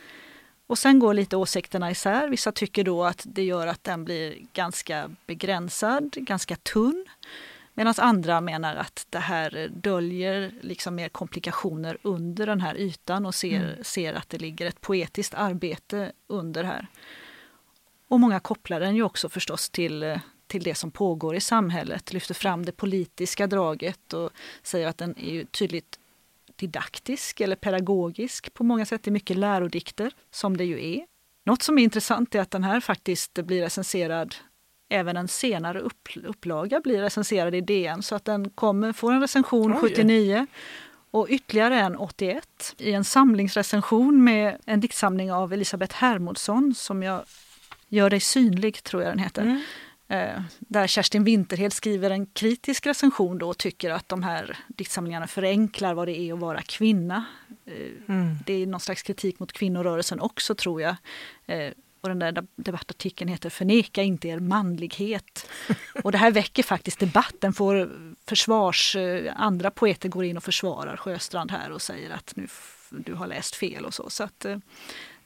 Och 0.66 0.78
sen 0.78 0.98
går 0.98 1.14
lite 1.14 1.36
åsikterna 1.36 1.90
isär. 1.90 2.28
Vissa 2.28 2.52
tycker 2.52 2.84
då 2.84 3.04
att 3.04 3.22
det 3.24 3.42
gör 3.42 3.66
att 3.66 3.84
den 3.84 4.04
blir 4.04 4.34
ganska 4.52 5.10
begränsad, 5.26 6.12
ganska 6.12 6.56
tunn. 6.56 7.04
Medan 7.74 7.94
andra 7.98 8.40
menar 8.40 8.76
att 8.76 9.06
det 9.10 9.18
här 9.18 9.70
döljer 9.74 10.54
liksom 10.60 10.94
mer 10.94 11.08
komplikationer 11.08 11.98
under 12.02 12.46
den 12.46 12.60
här 12.60 12.76
ytan 12.76 13.26
och 13.26 13.34
ser, 13.34 13.64
mm. 13.64 13.84
ser 13.84 14.14
att 14.14 14.28
det 14.28 14.38
ligger 14.38 14.66
ett 14.66 14.80
poetiskt 14.80 15.34
arbete 15.34 16.12
under 16.26 16.64
här. 16.64 16.86
Och 18.08 18.20
många 18.20 18.40
kopplar 18.40 18.80
den 18.80 18.96
ju 18.96 19.02
också 19.02 19.28
förstås 19.28 19.70
till, 19.70 20.20
till 20.46 20.62
det 20.62 20.74
som 20.74 20.90
pågår 20.90 21.36
i 21.36 21.40
samhället, 21.40 22.12
lyfter 22.12 22.34
fram 22.34 22.64
det 22.64 22.72
politiska 22.72 23.46
draget 23.46 24.12
och 24.12 24.30
säger 24.62 24.86
att 24.86 24.98
den 24.98 25.18
är 25.18 25.44
tydligt 25.44 25.98
didaktisk 26.56 27.40
eller 27.40 27.56
pedagogisk 27.56 28.54
på 28.54 28.64
många 28.64 28.86
sätt. 28.86 29.02
Det 29.02 29.10
är 29.10 29.12
mycket 29.12 29.36
lärodikter, 29.36 30.12
som 30.30 30.56
det 30.56 30.64
ju 30.64 30.94
är. 30.94 31.06
Något 31.44 31.62
som 31.62 31.78
är 31.78 31.82
intressant 31.82 32.34
är 32.34 32.40
att 32.40 32.50
den 32.50 32.64
här 32.64 32.80
faktiskt 32.80 33.34
blir 33.34 33.62
recenserad 33.62 34.34
Även 34.92 35.16
en 35.16 35.28
senare 35.28 35.80
upp, 35.80 36.08
upplaga 36.24 36.80
blir 36.80 37.00
recenserad 37.00 37.54
i 37.54 37.60
DN 37.60 38.02
så 38.02 38.14
att 38.14 38.24
den 38.24 38.50
kommer, 38.50 38.92
får 38.92 39.12
en 39.12 39.20
recension 39.20 39.72
Oj. 39.72 39.78
79 39.80 40.46
och 41.10 41.26
ytterligare 41.30 41.80
en 41.80 41.96
81 41.96 42.74
i 42.78 42.92
en 42.92 43.04
samlingsrecension 43.04 44.24
med 44.24 44.56
en 44.66 44.80
diktsamling 44.80 45.32
av 45.32 45.52
Elisabeth 45.52 45.94
Hermodsson 45.94 46.74
som 46.74 47.02
jag 47.02 47.24
Gör 47.92 48.10
dig 48.10 48.20
synlig, 48.20 48.82
tror 48.82 49.02
jag 49.02 49.12
den 49.12 49.18
heter. 49.18 49.42
Mm. 49.42 49.62
Eh, 50.08 50.42
där 50.58 50.86
Kerstin 50.86 51.24
Winterhed 51.24 51.72
skriver 51.72 52.10
en 52.10 52.26
kritisk 52.26 52.86
recension 52.86 53.38
då 53.38 53.48
och 53.48 53.58
tycker 53.58 53.90
att 53.90 54.08
de 54.08 54.22
här 54.22 54.58
diktsamlingarna 54.68 55.26
förenklar 55.26 55.94
vad 55.94 56.08
det 56.08 56.18
är 56.18 56.32
att 56.32 56.38
vara 56.38 56.62
kvinna. 56.62 57.24
Eh, 57.64 58.14
mm. 58.14 58.36
Det 58.46 58.52
är 58.52 58.66
någon 58.66 58.80
slags 58.80 59.02
kritik 59.02 59.38
mot 59.38 59.52
kvinnorörelsen 59.52 60.20
också 60.20 60.54
tror 60.54 60.82
jag. 60.82 60.96
Eh, 62.02 62.10
och 62.10 62.18
den 62.18 62.18
där 62.18 62.46
debattartikeln 62.56 63.30
heter 63.30 63.50
Förneka 63.50 64.02
inte 64.02 64.28
er 64.28 64.38
manlighet. 64.38 65.50
Och 66.04 66.12
det 66.12 66.18
här 66.18 66.30
väcker 66.30 66.62
faktiskt 66.62 66.98
debatten. 66.98 67.52
Får 67.52 67.90
försvars, 68.26 68.96
andra 69.34 69.70
poeter 69.70 70.08
går 70.08 70.24
in 70.24 70.36
och 70.36 70.44
försvarar 70.44 70.96
Sjöstrand 70.96 71.50
här 71.50 71.70
och 71.72 71.82
säger 71.82 72.10
att 72.10 72.36
nu, 72.36 72.46
du 72.90 73.14
har 73.14 73.26
läst 73.26 73.56
fel 73.56 73.84
och 73.84 73.94
så. 73.94 74.10
Så 74.10 74.24
att 74.24 74.46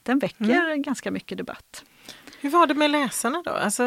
den 0.02 0.18
väcker 0.18 0.44
mm. 0.44 0.82
ganska 0.82 1.10
mycket 1.10 1.38
debatt. 1.38 1.84
Hur 2.40 2.50
var 2.50 2.66
det 2.66 2.74
med 2.74 2.90
läsarna 2.90 3.42
då? 3.44 3.50
Alltså, 3.50 3.82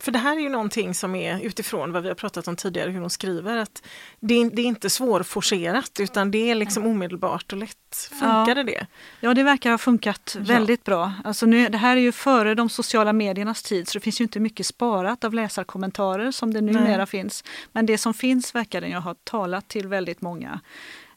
för 0.00 0.12
det 0.12 0.18
här 0.18 0.36
är 0.36 0.40
ju 0.40 0.48
någonting 0.48 0.94
som 0.94 1.14
är 1.14 1.40
utifrån 1.40 1.92
vad 1.92 2.02
vi 2.02 2.08
har 2.08 2.14
pratat 2.14 2.48
om 2.48 2.56
tidigare, 2.56 2.90
hur 2.90 3.00
hon 3.00 3.10
skriver, 3.10 3.56
att 3.56 3.82
det 4.20 4.34
är, 4.34 4.50
det 4.50 4.62
är 4.62 4.66
inte 4.66 4.90
svårforcerat 4.90 6.00
utan 6.00 6.30
det 6.30 6.50
är 6.50 6.54
liksom 6.54 6.86
omedelbart 6.86 7.52
och 7.52 7.58
lätt. 7.58 8.08
Funkade 8.10 8.60
ja. 8.60 8.64
det? 8.64 8.86
Ja, 9.20 9.34
det 9.34 9.42
verkar 9.42 9.70
ha 9.70 9.78
funkat 9.78 10.36
ja. 10.38 10.44
väldigt 10.44 10.84
bra. 10.84 11.12
Alltså 11.24 11.46
nu, 11.46 11.68
det 11.68 11.78
här 11.78 11.96
är 11.96 12.00
ju 12.00 12.12
före 12.12 12.54
de 12.54 12.68
sociala 12.68 13.12
mediernas 13.12 13.62
tid 13.62 13.88
så 13.88 13.98
det 13.98 14.02
finns 14.02 14.20
ju 14.20 14.22
inte 14.22 14.40
mycket 14.40 14.66
sparat 14.66 15.24
av 15.24 15.34
läsarkommentarer 15.34 16.30
som 16.30 16.54
det 16.54 16.60
numera 16.60 16.96
Nej. 16.96 17.06
finns. 17.06 17.44
Men 17.72 17.86
det 17.86 17.98
som 17.98 18.14
finns 18.14 18.54
verkar 18.54 18.80
den 18.80 18.90
ju 18.90 18.96
ha 18.96 19.14
talat 19.24 19.68
till 19.68 19.88
väldigt 19.88 20.20
många. 20.20 20.60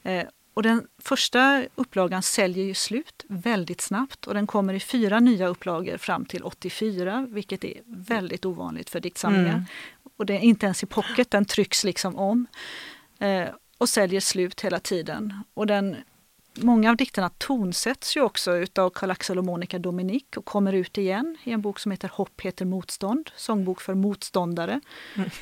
Eh, 0.04 0.24
och 0.54 0.64
den 0.64 0.88
första 1.02 1.66
upplagan 1.76 2.24
säljer 2.24 2.66
ju 2.66 2.74
slut 2.74 3.26
väldigt 3.28 3.82
snabbt 3.82 4.28
och 4.28 4.34
den 4.34 4.48
kommer 4.48 4.74
i 4.74 4.80
fyra 4.80 5.20
nya 5.20 5.48
upplagor 5.48 5.98
fram 5.98 6.26
till 6.26 6.44
84, 6.44 7.28
vilket 7.30 7.64
är 7.64 7.82
väldigt 7.86 8.46
ovanligt 8.46 8.90
för 8.90 9.00
diktsamlingar. 9.00 9.54
Mm. 9.54 9.66
Och 10.18 10.26
det 10.26 10.34
är 10.34 10.40
inte 10.40 10.66
ens 10.66 10.84
i 10.84 10.86
pocket, 10.86 11.32
den 11.32 11.46
trycks 11.46 11.84
liksom 11.84 12.16
om. 12.16 12.48
Eh, 13.20 13.48
och 13.78 13.90
säljer 13.90 14.20
slut 14.20 14.62
hela 14.62 14.80
tiden. 14.80 15.44
Och 15.54 15.68
den, 15.68 15.96
många 16.56 16.90
av 16.90 16.98
dikterna 16.98 17.30
tonsätts 17.30 18.18
ju 18.18 18.22
också 18.22 18.58
utav 18.58 18.90
Karl-Axel 18.90 19.38
och 19.38 19.46
Monica 19.46 19.80
Dominik 19.80 20.38
och 20.38 20.46
kommer 20.46 20.74
ut 20.74 20.98
igen 20.98 21.38
i 21.44 21.52
en 21.52 21.62
bok 21.62 21.80
som 21.80 21.92
heter 21.92 22.12
Hopp 22.14 22.42
heter 22.42 22.66
motstånd, 22.66 23.32
sångbok 23.36 23.82
för 23.82 23.94
motståndare. 23.94 24.82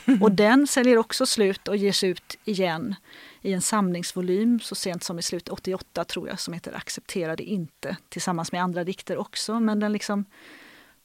Mm. 0.05 0.21
Och 0.21 0.31
den 0.31 0.67
säljer 0.67 0.97
också 0.97 1.25
slut 1.25 1.67
och 1.67 1.77
ges 1.77 2.03
ut 2.03 2.37
igen 2.43 2.95
i 3.41 3.53
en 3.53 3.61
samlingsvolym 3.61 4.59
så 4.59 4.75
sent 4.75 5.03
som 5.03 5.19
i 5.19 5.21
slutet 5.21 5.49
88 5.49 6.03
tror 6.03 6.27
jag 6.27 6.39
som 6.39 6.53
heter 6.53 6.73
Acceptera 6.75 7.35
det 7.35 7.43
inte 7.43 7.97
tillsammans 8.09 8.51
med 8.51 8.63
andra 8.63 8.83
dikter 8.83 9.17
också. 9.17 9.59
Men 9.59 9.79
den 9.79 9.93
liksom 9.93 10.25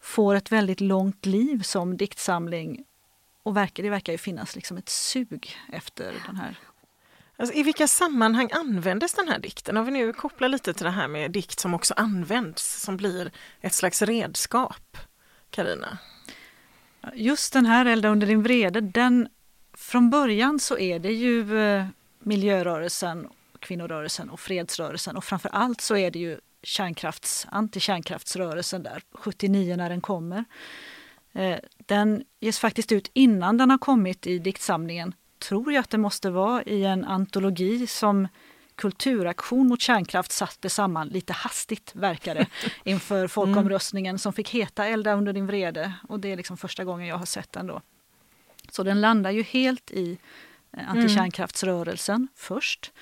får 0.01 0.35
ett 0.35 0.53
väldigt 0.53 0.81
långt 0.81 1.27
liv 1.27 1.63
som 1.63 1.97
diktsamling 1.97 2.85
och 3.43 3.57
verkar, 3.57 3.83
det 3.83 3.91
verkar 3.91 4.13
ju 4.13 4.19
finnas 4.19 4.57
liksom 4.57 4.77
ett 4.77 4.89
sug 4.89 5.57
efter 5.73 6.15
den 6.27 6.37
här. 6.37 6.59
Alltså, 7.37 7.55
I 7.55 7.63
vilka 7.63 7.89
sammanhang 7.89 8.51
användes 8.53 9.15
den 9.15 9.29
här 9.29 9.39
dikten? 9.39 9.77
Om 9.77 9.85
vi 9.85 9.91
nu 9.91 10.13
kopplar 10.13 10.49
lite 10.49 10.75
till 10.75 10.85
det 10.85 10.91
här 10.91 11.09
med 11.09 11.31
dikt 11.31 11.61
som 11.61 11.75
också 11.75 11.95
används, 11.97 12.83
som 12.83 12.97
blir 12.97 13.31
ett 13.61 13.75
slags 13.75 14.03
redskap. 14.03 14.99
Karina. 15.51 15.99
Just 17.15 17.53
den 17.53 17.67
här 17.67 17.87
Elda 17.87 18.09
under 18.09 18.27
din 18.27 18.43
vrede, 18.43 18.81
den 18.81 19.29
från 19.77 20.11
början 20.11 20.61
så 20.61 20.79
är 20.79 20.99
det 20.99 21.13
ju 21.13 21.59
eh, 21.59 21.87
miljörörelsen, 22.19 23.29
kvinnorörelsen 23.59 24.31
och 24.31 24.41
fredsrörelsen 24.41 25.17
och 25.17 25.25
framför 25.25 25.49
allt 25.49 25.81
så 25.81 25.97
är 25.97 26.11
det 26.11 26.19
ju 26.19 26.39
kärnkrafts, 26.63 27.47
antikärnkraftsrörelsen 27.51 28.83
där, 28.83 29.03
79 29.13 29.77
när 29.77 29.89
den 29.89 30.01
kommer. 30.01 30.45
Eh, 31.33 31.59
den 31.79 32.25
ges 32.41 32.59
faktiskt 32.59 32.93
ut 32.93 33.11
innan 33.13 33.57
den 33.57 33.71
har 33.71 33.79
kommit 33.79 34.27
i 34.27 34.39
diktsamlingen, 34.39 35.15
tror 35.39 35.73
jag 35.73 35.81
att 35.81 35.91
det 35.91 35.99
måste 35.99 36.31
vara, 36.31 36.63
i 36.63 36.85
en 36.85 37.05
antologi 37.05 37.87
som 37.87 38.29
Kulturaktion 38.75 39.69
mot 39.69 39.81
kärnkraft 39.81 40.33
satte 40.33 40.71
samman 40.71 41.09
lite 41.09 41.33
hastigt 41.33 41.91
verkade 41.95 42.47
inför 42.85 43.29
folkomröstningen 43.29 44.19
som 44.19 44.33
fick 44.33 44.51
heta 44.51 44.87
Elda 44.87 45.13
under 45.13 45.33
din 45.33 45.47
vrede 45.47 45.93
och 46.09 46.21
det 46.21 46.33
är 46.33 46.37
liksom 46.37 46.57
första 46.57 46.85
gången 46.85 47.07
jag 47.07 47.17
har 47.17 47.27
sett 47.27 47.53
den 47.53 47.67
då. 47.67 47.81
Så 48.71 48.83
den 48.83 49.01
landar 49.01 49.31
ju 49.31 49.43
helt 49.43 49.91
i 49.91 50.19
Eh, 50.77 50.91
antikärnkraftsrörelsen 50.91 52.17
mm. 52.17 52.29
först. 52.35 52.93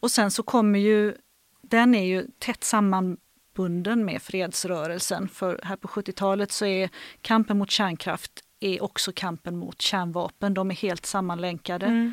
Och 0.00 0.10
sen 0.10 0.30
så 0.30 0.42
kommer 0.42 0.78
ju, 0.78 1.14
den 1.62 1.94
är 1.94 2.04
ju 2.04 2.26
tätt 2.38 2.64
sammanbunden 2.64 4.04
med 4.04 4.22
fredsrörelsen. 4.22 5.28
För 5.28 5.60
här 5.62 5.76
på 5.76 5.88
70-talet 5.88 6.52
så 6.52 6.66
är 6.66 6.90
kampen 7.20 7.58
mot 7.58 7.70
kärnkraft 7.70 8.32
är 8.60 8.82
också 8.82 9.12
kampen 9.14 9.56
mot 9.56 9.82
kärnvapen. 9.82 10.54
De 10.54 10.70
är 10.70 10.74
helt 10.74 11.06
sammanlänkade. 11.06 11.86
Mm. 11.86 12.12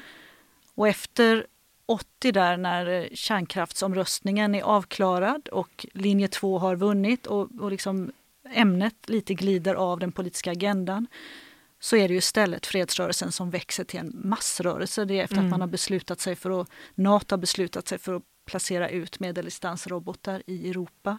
Och 0.75 0.88
efter 0.88 1.47
80 1.86 2.32
där 2.32 2.58
när 2.58 3.10
kärnkraftsomröstningen 3.13 4.56
är 4.56 4.62
avklarad 4.62 5.47
och 5.47 5.86
linje 5.93 6.27
2 6.27 6.60
har 6.60 6.75
vunnit 6.75 7.27
och, 7.27 7.49
och 7.60 7.71
liksom 7.71 8.12
ämnet 8.53 9.10
lite 9.10 9.34
glider 9.34 9.75
av 9.75 9.99
den 9.99 10.12
politiska 10.12 10.51
agendan 10.51 11.08
så 11.79 11.95
är 11.95 12.08
det 12.08 12.12
ju 12.12 12.17
istället 12.17 12.65
fredsrörelsen 12.65 13.32
som 13.32 13.49
växer 13.49 13.84
till 13.84 13.99
en 13.99 14.21
massrörelse. 14.23 15.06
Det 15.06 15.19
är 15.19 15.23
efter 15.23 15.36
mm. 15.36 15.45
att 15.45 15.51
man 15.51 15.62
har 15.62 15.67
beslutat 15.67 16.19
sig 16.19 16.36
för 16.36 16.62
att, 16.62 16.69
Nato 16.95 17.34
har 17.34 17.38
beslutat 17.38 17.88
sig 17.88 17.97
för 17.97 18.15
att 18.15 18.23
placera 18.45 18.89
ut 18.89 19.19
medeldistansrobotar 19.19 20.43
i 20.45 20.69
Europa. 20.69 21.17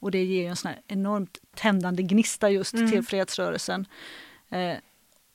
Och 0.00 0.10
det 0.10 0.24
ger 0.24 0.50
en 0.50 0.56
sån 0.56 0.72
enormt 0.86 1.38
tändande 1.56 2.02
gnista 2.02 2.50
just 2.50 2.74
mm. 2.74 2.90
till 2.90 3.02
fredsrörelsen. 3.02 3.86
Eh, 4.50 4.76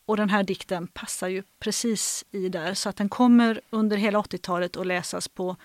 och 0.05 0.17
den 0.17 0.29
här 0.29 0.43
dikten 0.43 0.87
passar 0.87 1.27
ju 1.27 1.43
precis 1.59 2.25
i 2.31 2.49
där 2.49 2.73
så 2.73 2.89
att 2.89 2.95
den 2.95 3.09
kommer 3.09 3.61
under 3.69 3.97
hela 3.97 4.19
80-talet 4.19 4.77
att 4.77 4.87
läsas 4.87 5.27
på 5.27 5.55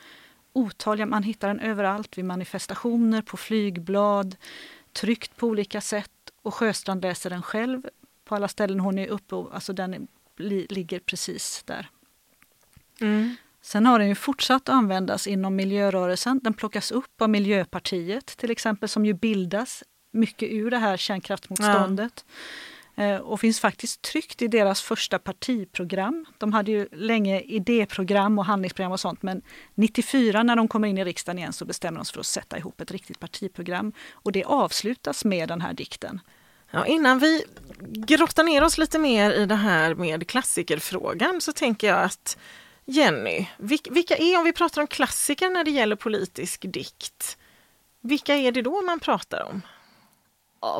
otaliga, 0.52 1.06
man 1.06 1.22
hittar 1.22 1.48
den 1.48 1.60
överallt 1.60 2.18
vid 2.18 2.24
manifestationer, 2.24 3.22
på 3.22 3.36
flygblad, 3.36 4.36
tryckt 4.92 5.36
på 5.36 5.46
olika 5.46 5.80
sätt 5.80 6.10
och 6.42 6.54
Sjöstrand 6.54 7.02
läser 7.02 7.30
den 7.30 7.42
själv 7.42 7.82
på 8.24 8.34
alla 8.34 8.48
ställen 8.48 8.80
hon 8.80 8.98
är 8.98 9.08
uppe, 9.08 9.34
och, 9.34 9.54
alltså 9.54 9.72
den 9.72 10.08
li, 10.36 10.66
ligger 10.70 11.00
precis 11.00 11.62
där. 11.62 11.90
Mm. 13.00 13.36
Sen 13.62 13.86
har 13.86 13.98
den 13.98 14.08
ju 14.08 14.14
fortsatt 14.14 14.68
att 14.68 14.74
användas 14.74 15.26
inom 15.26 15.56
miljörörelsen. 15.56 16.40
Den 16.42 16.54
plockas 16.54 16.90
upp 16.90 17.22
av 17.22 17.30
Miljöpartiet 17.30 18.26
till 18.26 18.50
exempel 18.50 18.88
som 18.88 19.06
ju 19.06 19.14
bildas 19.14 19.84
mycket 20.10 20.48
ur 20.52 20.70
det 20.70 20.78
här 20.78 20.96
kärnkraftsmotståndet. 20.96 22.24
Ja. 22.26 22.32
Eh, 23.00 23.16
och 23.16 23.40
finns 23.40 23.60
faktiskt 23.60 24.02
tryckt 24.02 24.42
i 24.42 24.48
deras 24.48 24.82
första 24.82 25.18
partiprogram. 25.18 26.26
De 26.38 26.52
hade 26.52 26.70
ju 26.70 26.88
länge 26.92 27.40
idéprogram 27.40 28.38
och 28.38 28.44
handlingsprogram 28.44 28.92
och 28.92 29.00
sånt 29.00 29.22
men 29.22 29.42
94 29.74 30.42
när 30.42 30.56
de 30.56 30.68
kommer 30.68 30.88
in 30.88 30.98
i 30.98 31.04
riksdagen 31.04 31.38
igen 31.38 31.52
så 31.52 31.64
bestämmer 31.64 31.98
de 31.98 32.04
sig 32.04 32.12
för 32.12 32.20
att 32.20 32.26
sätta 32.26 32.58
ihop 32.58 32.80
ett 32.80 32.90
riktigt 32.90 33.20
partiprogram. 33.20 33.92
Och 34.12 34.32
det 34.32 34.44
avslutas 34.44 35.24
med 35.24 35.48
den 35.48 35.60
här 35.60 35.72
dikten. 35.72 36.20
Ja, 36.70 36.86
innan 36.86 37.18
vi 37.18 37.44
grottar 37.80 38.44
ner 38.44 38.62
oss 38.62 38.78
lite 38.78 38.98
mer 38.98 39.30
i 39.30 39.46
det 39.46 39.54
här 39.54 39.94
med 39.94 40.26
klassikerfrågan 40.26 41.40
så 41.40 41.52
tänker 41.52 41.86
jag 41.86 42.02
att 42.02 42.38
Jenny, 42.84 43.46
vilka 43.90 44.16
är, 44.16 44.38
om 44.38 44.44
vi 44.44 44.52
pratar 44.52 44.80
om 44.80 44.86
klassiker 44.86 45.50
när 45.50 45.64
det 45.64 45.70
gäller 45.70 45.96
politisk 45.96 46.64
dikt, 46.68 47.38
vilka 48.00 48.36
är 48.36 48.52
det 48.52 48.62
då 48.62 48.82
man 48.82 49.00
pratar 49.00 49.42
om? 49.50 49.62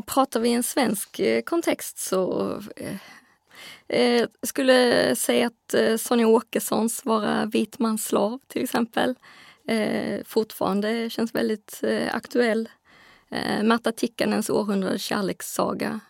Pratar 0.06 0.40
vi 0.40 0.48
i 0.48 0.52
en 0.52 0.62
svensk 0.62 1.18
eh, 1.18 1.42
kontext 1.42 1.98
så 1.98 2.52
eh, 2.76 2.96
eh, 3.88 4.28
skulle 4.42 5.16
säga 5.16 5.46
att 5.46 5.74
eh, 5.74 5.96
Sonja 5.96 6.26
Åkessons 6.28 7.04
Vara 7.04 7.46
vit 7.46 7.78
mans 7.78 8.04
slav 8.04 8.38
till 8.48 8.64
exempel 8.64 9.14
eh, 9.68 10.24
fortfarande 10.24 11.10
känns 11.10 11.34
väldigt 11.34 11.80
eh, 11.82 12.14
aktuell 12.14 12.68
eh, 13.30 13.62
Märta 13.62 13.92
Tikkanens 13.92 14.50
århundradets 14.50 15.04
kärlekssaga 15.04 16.00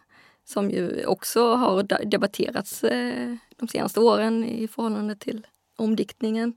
som 0.45 0.71
ju 0.71 1.05
också 1.05 1.55
har 1.55 2.05
debatterats 2.05 2.85
eh, 2.85 3.35
de 3.57 3.69
senaste 3.69 4.01
åren 4.01 4.45
i 4.45 4.69
förhållande 4.69 5.17
till 5.17 5.47
omdiktningen. 5.77 6.55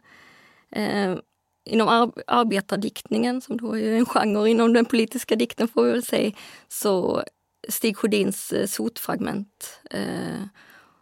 Eh, 0.72 1.18
Inom 1.66 1.88
ar 1.88 2.12
arbetardiktningen, 2.28 3.42
som 3.42 3.58
då 3.58 3.78
är 3.78 3.98
en 3.98 4.06
genre 4.06 4.50
inom 4.50 4.74
den 4.74 4.86
politiska 4.86 5.36
dikten 5.36 5.68
får 5.68 5.84
vi 5.84 5.92
väl 5.92 6.04
säga, 6.04 6.32
så 6.68 7.24
Stig 7.70 7.98
Sjödins 7.98 8.54
eh, 8.54 8.68
sotfragment. 8.68 9.80
Eh, 9.90 10.44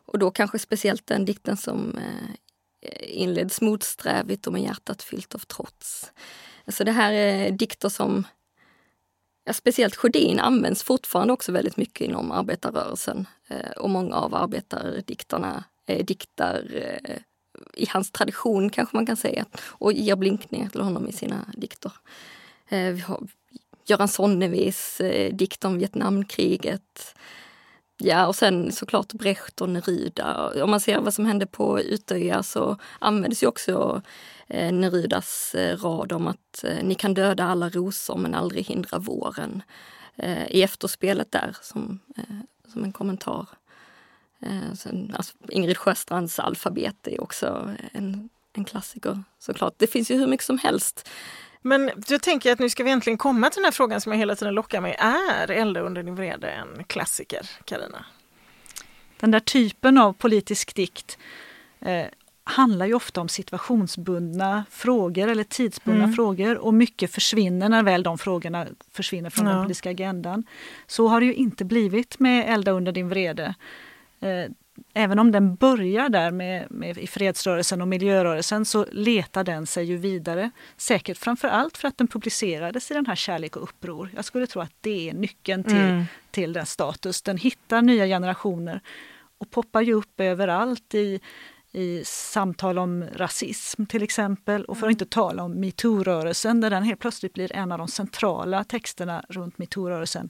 och 0.06 0.19
då 0.19 0.32
kanske 0.32 0.60
speciellt 0.60 1.08
den 1.08 1.26
dikten 1.26 1.58
som 1.58 1.97
eh, 1.97 3.21
inleds 3.21 3.62
motsträvigt 3.62 4.47
och 4.47 4.54
med 4.54 4.62
hjärtat 4.62 5.04
fyllt 5.04 5.36
av 5.36 5.39
trots. 5.39 6.12
Så 6.67 6.84
det 6.84 6.91
här 6.91 7.12
är 7.12 7.52
dikter 7.52 7.89
som 7.89 8.26
Ja, 9.43 9.54
speciellt 9.54 9.95
Sjödin 9.95 10.39
används 10.39 10.84
fortfarande 10.84 11.34
också 11.34 11.52
väldigt 11.52 11.78
mycket 11.78 12.08
inom 12.08 12.32
arbetarrörelsen 12.32 13.28
eh, 13.47 13.71
och 13.71 13.89
många 13.89 14.15
av 14.15 14.36
arbetardiktarna 14.36 15.63
eh, 15.88 16.06
diktar 16.06 16.65
eh, 16.74 17.17
i 17.74 17.86
hans 17.89 18.12
tradition 18.12 18.69
kanske 18.69 18.97
man 18.97 19.06
kan 19.06 19.17
säga 19.17 19.45
och 19.56 19.93
ger 19.93 20.15
blinkningar 20.15 20.69
till 20.69 20.82
honom 20.82 21.08
i 21.08 21.12
sina 21.12 21.45
dikter. 21.54 21.91
Eh, 22.69 22.91
vi 22.93 23.00
har 23.00 23.28
Göran 23.86 24.08
Sonnevis 24.08 25.02
eh, 25.02 25.34
dikt 25.34 25.65
om 25.65 25.78
Vietnamkriget. 25.78 27.15
Ja, 27.97 28.28
och 28.28 28.36
sen 28.36 28.71
såklart 28.71 29.13
Brecht 29.13 29.62
och 29.62 29.69
Neruda. 29.69 30.52
Om 30.63 30.69
man 30.69 30.80
ser 30.80 31.00
vad 31.00 31.13
som 31.13 31.26
hände 31.26 31.45
på 31.45 31.82
Utöya 31.82 32.43
så 32.43 32.78
användes 33.00 33.43
ju 33.43 33.47
också 33.47 34.02
eh, 34.47 34.74
Nerudas 34.74 35.56
rad 35.78 36.12
om 36.12 36.28
att 36.28 36.65
ni 36.84 36.95
kan 36.95 37.13
döda 37.13 37.43
alla 37.43 37.69
rosor 37.69 38.17
men 38.17 38.36
aldrig 38.36 38.65
hindra 38.65 39.00
våren. 39.00 39.63
I 40.50 40.63
efterspelet 40.63 41.32
där 41.32 41.58
som, 41.62 42.00
som 42.74 42.84
en 42.84 42.91
kommentar. 42.91 43.47
Eh, 44.41 44.73
sen, 44.75 45.13
alltså, 45.17 45.34
Ingrid 45.49 45.77
Sjöstrands 45.77 46.39
alfabet 46.39 47.08
är 47.08 47.21
också 47.21 47.75
en, 47.91 48.30
en 48.54 48.65
klassiker 48.65 49.23
såklart. 49.39 49.73
Det 49.77 49.88
finns 49.88 50.12
ju 50.12 50.17
hur 50.17 50.27
mycket 50.27 50.45
som 50.45 50.58
helst. 50.58 51.10
Men 51.62 51.91
jag 52.08 52.21
tänker 52.21 52.51
att 52.51 52.60
nu 52.60 52.69
ska 52.69 52.84
vi 52.84 52.91
äntligen 52.91 53.17
komma 53.17 53.49
till 53.49 53.60
den 53.60 53.65
här 53.65 53.71
frågan 53.71 54.01
som 54.01 54.12
jag 54.12 54.19
hela 54.19 54.36
tiden 54.36 54.54
lockar 54.54 54.82
med. 54.82 54.95
Är 54.99 55.51
Elda 55.51 55.80
under 55.80 56.04
din 56.04 56.15
vrede 56.15 56.51
en 56.51 56.84
klassiker, 56.84 57.49
Karina? 57.65 58.06
Den 59.19 59.32
där 59.32 59.39
typen 59.39 59.97
av 59.97 60.13
politisk 60.13 60.75
dikt 60.75 61.17
eh, 61.80 62.06
handlar 62.43 62.86
ju 62.86 62.93
ofta 62.93 63.21
om 63.21 63.30
situationsbundna 63.30 64.65
frågor 64.69 65.27
eller 65.27 65.43
tidsbundna 65.43 66.04
mm. 66.04 66.15
frågor 66.15 66.58
och 66.58 66.73
mycket 66.73 67.12
försvinner 67.12 67.69
när 67.69 67.84
väl 67.84 68.04
de 68.04 68.17
frågorna 68.17 68.67
försvinner 68.91 69.30
från 69.30 69.45
ja. 69.45 69.54
den 69.54 69.63
politiska 69.63 69.89
agendan. 69.89 70.43
Så 70.88 71.08
har 71.08 71.19
det 71.19 71.25
ju 71.25 71.34
inte 71.34 71.65
blivit 71.65 72.19
med 72.19 72.54
Elda 72.54 72.71
under 72.71 72.91
din 72.91 73.10
vrede. 73.10 73.56
Eh, 74.21 74.51
även 74.93 75.19
om 75.19 75.31
den 75.31 75.55
börjar 75.55 76.10
där 76.10 76.31
med, 76.31 76.71
med, 76.71 76.97
i 76.97 77.07
fredsrörelsen 77.07 77.81
och 77.81 77.88
miljörörelsen 77.88 78.65
så 78.65 78.86
letar 78.91 79.43
den 79.43 79.67
sig 79.67 79.86
ju 79.86 79.97
vidare. 79.97 80.51
Säkert 80.77 81.17
framför 81.17 81.47
allt 81.47 81.77
för 81.77 81.88
att 81.88 81.97
den 81.97 82.07
publicerades 82.07 82.91
i 82.91 82.93
den 82.93 83.05
här 83.05 83.15
Kärlek 83.15 83.55
och 83.55 83.63
uppror. 83.63 84.10
Jag 84.15 84.25
skulle 84.25 84.47
tro 84.47 84.62
att 84.62 84.73
det 84.81 85.10
är 85.10 85.13
nyckeln 85.13 85.63
till, 85.63 85.75
mm. 85.75 86.03
till 86.31 86.53
den 86.53 86.65
status. 86.65 87.21
Den 87.21 87.38
hittar 87.38 87.81
nya 87.81 88.05
generationer 88.05 88.81
och 89.38 89.51
poppar 89.51 89.81
ju 89.81 89.93
upp 89.93 90.19
överallt 90.19 90.95
i, 90.95 91.19
i 91.71 92.01
samtal 92.05 92.79
om 92.79 93.05
rasism 93.15 93.86
till 93.86 94.03
exempel. 94.03 94.65
Och 94.65 94.77
för 94.77 94.88
att 94.88 94.91
inte 94.91 95.05
tala 95.05 95.43
om 95.43 95.53
metoo-rörelsen 95.53 96.62
där 96.62 96.69
den 96.69 96.84
helt 96.84 96.99
plötsligt 96.99 97.34
blir 97.34 97.55
en 97.55 97.71
av 97.71 97.77
de 97.77 97.88
centrala 97.88 98.63
texterna 98.63 99.25
runt 99.29 99.57
metoo-rörelsen 99.57 100.29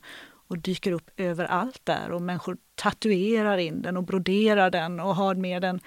och 0.51 0.57
dyker 0.57 0.91
upp 0.91 1.09
överallt 1.17 1.81
där 1.83 2.11
och 2.11 2.21
människor 2.21 2.57
tatuerar 2.75 3.57
in 3.57 3.81
den 3.81 3.97
och 3.97 4.03
broderar 4.03 4.69
den 4.69 4.99
och 4.99 5.15
har 5.15 5.35
med 5.35 5.61
den 5.61 5.79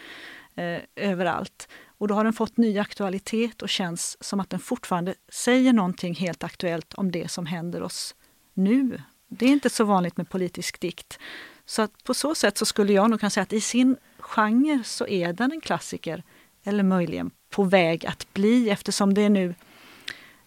eh, 0.54 0.80
överallt. 0.96 1.68
Och 1.86 2.08
då 2.08 2.14
har 2.14 2.24
den 2.24 2.32
fått 2.32 2.56
ny 2.56 2.78
aktualitet 2.78 3.62
och 3.62 3.68
känns 3.68 4.16
som 4.20 4.40
att 4.40 4.50
den 4.50 4.60
fortfarande 4.60 5.14
säger 5.28 5.72
någonting 5.72 6.14
helt 6.14 6.44
aktuellt 6.44 6.94
om 6.94 7.10
det 7.10 7.30
som 7.30 7.46
händer 7.46 7.82
oss 7.82 8.14
nu. 8.54 9.02
Det 9.28 9.46
är 9.46 9.50
inte 9.50 9.70
så 9.70 9.84
vanligt 9.84 10.16
med 10.16 10.30
politisk 10.30 10.80
dikt. 10.80 11.18
Så 11.64 11.82
att 11.82 12.04
på 12.04 12.14
så 12.14 12.34
sätt 12.34 12.58
så 12.58 12.64
skulle 12.64 12.92
jag 12.92 13.10
nog 13.10 13.20
kunna 13.20 13.30
säga 13.30 13.42
att 13.42 13.52
i 13.52 13.60
sin 13.60 13.96
genre 14.18 14.82
så 14.84 15.06
är 15.06 15.32
den 15.32 15.52
en 15.52 15.60
klassiker. 15.60 16.22
Eller 16.64 16.82
möjligen 16.82 17.30
på 17.50 17.62
väg 17.64 18.06
att 18.06 18.32
bli 18.34 18.70
eftersom 18.70 19.14
det 19.14 19.22
är 19.22 19.30
nu 19.30 19.54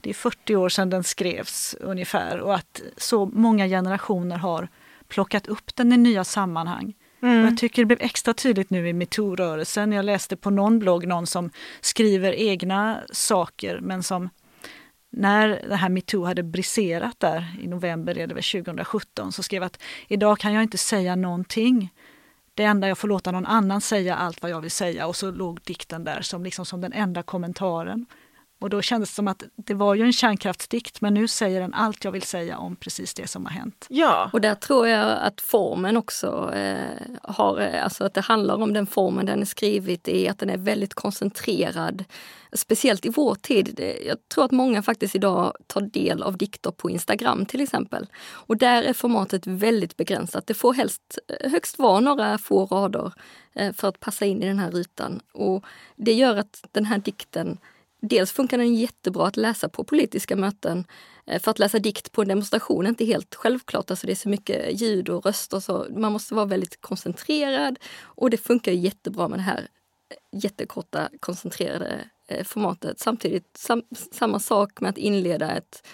det 0.07 0.11
är 0.11 0.13
40 0.13 0.55
år 0.55 0.69
sedan 0.69 0.89
den 0.89 1.03
skrevs 1.03 1.75
ungefär 1.79 2.39
och 2.39 2.55
att 2.55 2.81
så 2.97 3.25
många 3.25 3.67
generationer 3.67 4.37
har 4.37 4.67
plockat 5.07 5.47
upp 5.47 5.75
den 5.75 5.93
i 5.93 5.97
nya 5.97 6.23
sammanhang. 6.23 6.93
Mm. 7.21 7.45
Jag 7.45 7.57
tycker 7.57 7.81
det 7.81 7.85
blev 7.85 8.01
extra 8.01 8.33
tydligt 8.33 8.69
nu 8.69 8.89
i 8.89 8.93
metoo-rörelsen. 8.93 9.91
Jag 9.91 10.05
läste 10.05 10.35
på 10.35 10.49
någon 10.49 10.79
blogg 10.79 11.07
någon 11.07 11.27
som 11.27 11.49
skriver 11.81 12.33
egna 12.33 13.01
saker 13.11 13.79
men 13.81 14.03
som 14.03 14.29
när 15.09 15.47
det 15.69 15.75
här 15.75 15.89
metoo 15.89 16.25
hade 16.25 16.43
briserat 16.43 17.19
där 17.19 17.55
i 17.61 17.67
november 17.67 18.17
är 18.17 18.27
det 18.27 18.33
väl 18.33 18.43
2017 18.43 19.31
så 19.31 19.43
skrev 19.43 19.63
att 19.63 19.79
idag 20.07 20.39
kan 20.39 20.53
jag 20.53 20.63
inte 20.63 20.77
säga 20.77 21.15
någonting. 21.15 21.93
Det 22.53 22.63
enda 22.63 22.87
jag 22.87 22.97
får 22.97 23.07
låta 23.07 23.31
någon 23.31 23.45
annan 23.45 23.81
säga 23.81 24.15
allt 24.15 24.41
vad 24.41 24.51
jag 24.51 24.61
vill 24.61 24.71
säga 24.71 25.07
och 25.07 25.15
så 25.15 25.31
låg 25.31 25.59
dikten 25.63 26.03
där 26.03 26.21
som, 26.21 26.43
liksom 26.43 26.65
som 26.65 26.81
den 26.81 26.93
enda 26.93 27.23
kommentaren. 27.23 28.05
Och 28.59 28.69
då 28.69 28.81
kändes 28.81 29.09
det 29.09 29.15
som 29.15 29.27
att 29.27 29.43
det 29.55 29.73
var 29.73 29.95
ju 29.95 30.03
en 30.03 30.13
kärnkraftsdikt 30.13 31.01
men 31.01 31.13
nu 31.13 31.27
säger 31.27 31.61
den 31.61 31.73
allt 31.73 32.03
jag 32.03 32.11
vill 32.11 32.21
säga 32.21 32.57
om 32.57 32.75
precis 32.75 33.13
det 33.13 33.27
som 33.27 33.45
har 33.45 33.51
hänt. 33.51 33.85
Ja. 33.89 34.29
Och 34.33 34.41
där 34.41 34.55
tror 34.55 34.87
jag 34.87 35.17
att 35.21 35.41
formen 35.41 35.97
också 35.97 36.53
eh, 36.53 37.01
har, 37.23 37.59
eh, 37.61 37.83
alltså 37.83 38.03
att 38.03 38.13
det 38.13 38.21
handlar 38.21 38.55
om 38.55 38.73
den 38.73 38.87
formen 38.87 39.25
den 39.25 39.41
är 39.41 39.45
skrivit 39.45 40.07
i, 40.07 40.27
att 40.27 40.39
den 40.39 40.49
är 40.49 40.57
väldigt 40.57 40.93
koncentrerad. 40.93 42.03
Speciellt 42.53 43.05
i 43.05 43.09
vår 43.09 43.35
tid. 43.35 43.93
Jag 44.05 44.17
tror 44.33 44.45
att 44.45 44.51
många 44.51 44.81
faktiskt 44.81 45.15
idag 45.15 45.53
tar 45.67 45.81
del 45.81 46.23
av 46.23 46.37
dikter 46.37 46.71
på 46.71 46.89
Instagram 46.89 47.45
till 47.45 47.61
exempel. 47.61 48.07
Och 48.29 48.57
där 48.57 48.83
är 48.83 48.93
formatet 48.93 49.47
väldigt 49.47 49.97
begränsat. 49.97 50.47
Det 50.47 50.53
får 50.53 50.73
helst 50.73 51.19
eh, 51.27 51.51
högst 51.51 51.79
vara 51.79 51.99
några 51.99 52.37
få 52.37 52.65
rader 52.65 53.13
eh, 53.53 53.73
för 53.73 53.87
att 53.87 53.99
passa 53.99 54.25
in 54.25 54.43
i 54.43 54.47
den 54.47 54.59
här 54.59 54.71
rutan. 54.71 55.19
Och 55.31 55.65
det 55.95 56.13
gör 56.13 56.37
att 56.37 56.63
den 56.71 56.85
här 56.85 56.97
dikten 56.97 57.57
Dels 58.07 58.31
funkar 58.31 58.57
den 58.57 58.75
jättebra 58.75 59.27
att 59.27 59.37
läsa 59.37 59.69
på 59.69 59.83
politiska 59.83 60.35
möten. 60.35 60.85
Eh, 61.25 61.41
för 61.41 61.51
att 61.51 61.59
läsa 61.59 61.79
dikt 61.79 62.11
på 62.11 62.21
en 62.21 62.27
demonstration 62.27 62.85
är 62.85 62.89
inte 62.89 63.05
helt 63.05 63.35
självklart. 63.35 63.91
Alltså 63.91 64.07
det 64.07 64.13
är 64.13 64.15
så 64.15 64.29
mycket 64.29 64.81
ljud 64.81 65.09
och 65.09 65.25
röster 65.25 65.59
så 65.59 65.87
man 65.89 66.11
måste 66.11 66.35
vara 66.35 66.45
väldigt 66.45 66.81
koncentrerad. 66.81 67.79
Och 68.01 68.29
det 68.29 68.37
funkar 68.37 68.71
jättebra 68.71 69.27
med 69.27 69.39
det 69.39 69.43
här 69.43 69.67
eh, 70.09 70.39
jättekorta 70.39 71.09
koncentrerade 71.19 72.09
eh, 72.27 72.43
formatet. 72.43 72.99
Samtidigt 72.99 73.57
sam, 73.57 73.83
samma 74.11 74.39
sak 74.39 74.81
med 74.81 74.89
att 74.89 74.97
inleda 74.97 75.51
ett, 75.51 75.87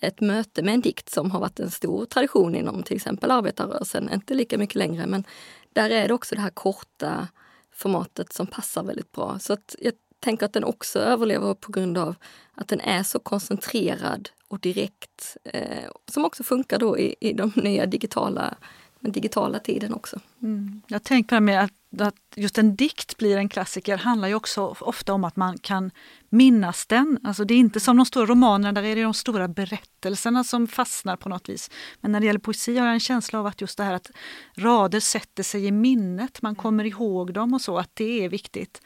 ett 0.00 0.20
möte 0.20 0.62
med 0.62 0.74
en 0.74 0.80
dikt 0.80 1.08
som 1.08 1.30
har 1.30 1.40
varit 1.40 1.60
en 1.60 1.70
stor 1.70 2.04
tradition 2.04 2.54
inom 2.54 2.82
till 2.82 2.96
exempel 2.96 3.30
arbetarrörelsen. 3.30 4.10
Inte 4.12 4.34
lika 4.34 4.58
mycket 4.58 4.74
längre 4.74 5.06
men 5.06 5.24
där 5.72 5.90
är 5.90 6.08
det 6.08 6.14
också 6.14 6.34
det 6.34 6.40
här 6.40 6.50
korta 6.50 7.28
formatet 7.72 8.32
som 8.32 8.46
passar 8.46 8.82
väldigt 8.82 9.12
bra. 9.12 9.38
Så 9.38 9.52
att 9.52 9.76
jag 9.78 9.92
tänker 10.20 10.46
att 10.46 10.52
den 10.52 10.64
också 10.64 10.98
överlever 10.98 11.54
på 11.54 11.72
grund 11.72 11.98
av 11.98 12.14
att 12.54 12.68
den 12.68 12.80
är 12.80 13.02
så 13.02 13.18
koncentrerad 13.18 14.28
och 14.48 14.60
direkt. 14.60 15.36
Eh, 15.44 15.90
som 16.08 16.24
också 16.24 16.42
funkar 16.42 16.78
då 16.78 16.98
i, 16.98 17.14
i 17.20 17.32
de 17.32 17.52
nya 17.54 17.86
digitala, 17.86 18.54
den 19.00 19.12
digitala 19.12 19.58
tiden 19.58 19.94
också. 19.94 20.20
Mm. 20.42 20.82
Jag 20.86 21.02
tänker 21.02 21.40
med 21.40 21.64
att, 21.64 22.00
att 22.00 22.14
just 22.34 22.58
en 22.58 22.76
dikt 22.76 23.16
blir 23.16 23.36
en 23.36 23.48
klassiker 23.48 23.96
handlar 23.96 24.28
ju 24.28 24.34
också 24.34 24.76
ofta 24.80 25.12
om 25.12 25.24
att 25.24 25.36
man 25.36 25.58
kan 25.58 25.90
minnas 26.28 26.86
den. 26.86 27.18
Alltså 27.24 27.44
det 27.44 27.54
är 27.54 27.58
inte 27.58 27.80
som 27.80 27.96
de 27.96 28.06
stora 28.06 28.26
romanerna, 28.26 28.72
där 28.72 28.88
är 28.88 28.96
det 28.96 29.02
de 29.02 29.14
stora 29.14 29.48
berättelserna 29.48 30.44
som 30.44 30.66
fastnar 30.66 31.16
på 31.16 31.28
något 31.28 31.48
vis. 31.48 31.70
Men 32.00 32.12
när 32.12 32.20
det 32.20 32.26
gäller 32.26 32.40
poesi 32.40 32.78
har 32.78 32.86
jag 32.86 32.94
en 32.94 33.00
känsla 33.00 33.38
av 33.38 33.46
att 33.46 33.60
just 33.60 33.76
det 33.76 33.84
här 33.84 33.94
att 33.94 34.10
rader 34.56 35.00
sätter 35.00 35.42
sig 35.42 35.66
i 35.66 35.70
minnet, 35.70 36.42
man 36.42 36.54
kommer 36.54 36.84
ihåg 36.84 37.34
dem 37.34 37.54
och 37.54 37.60
så, 37.60 37.78
att 37.78 37.90
det 37.94 38.24
är 38.24 38.28
viktigt. 38.28 38.80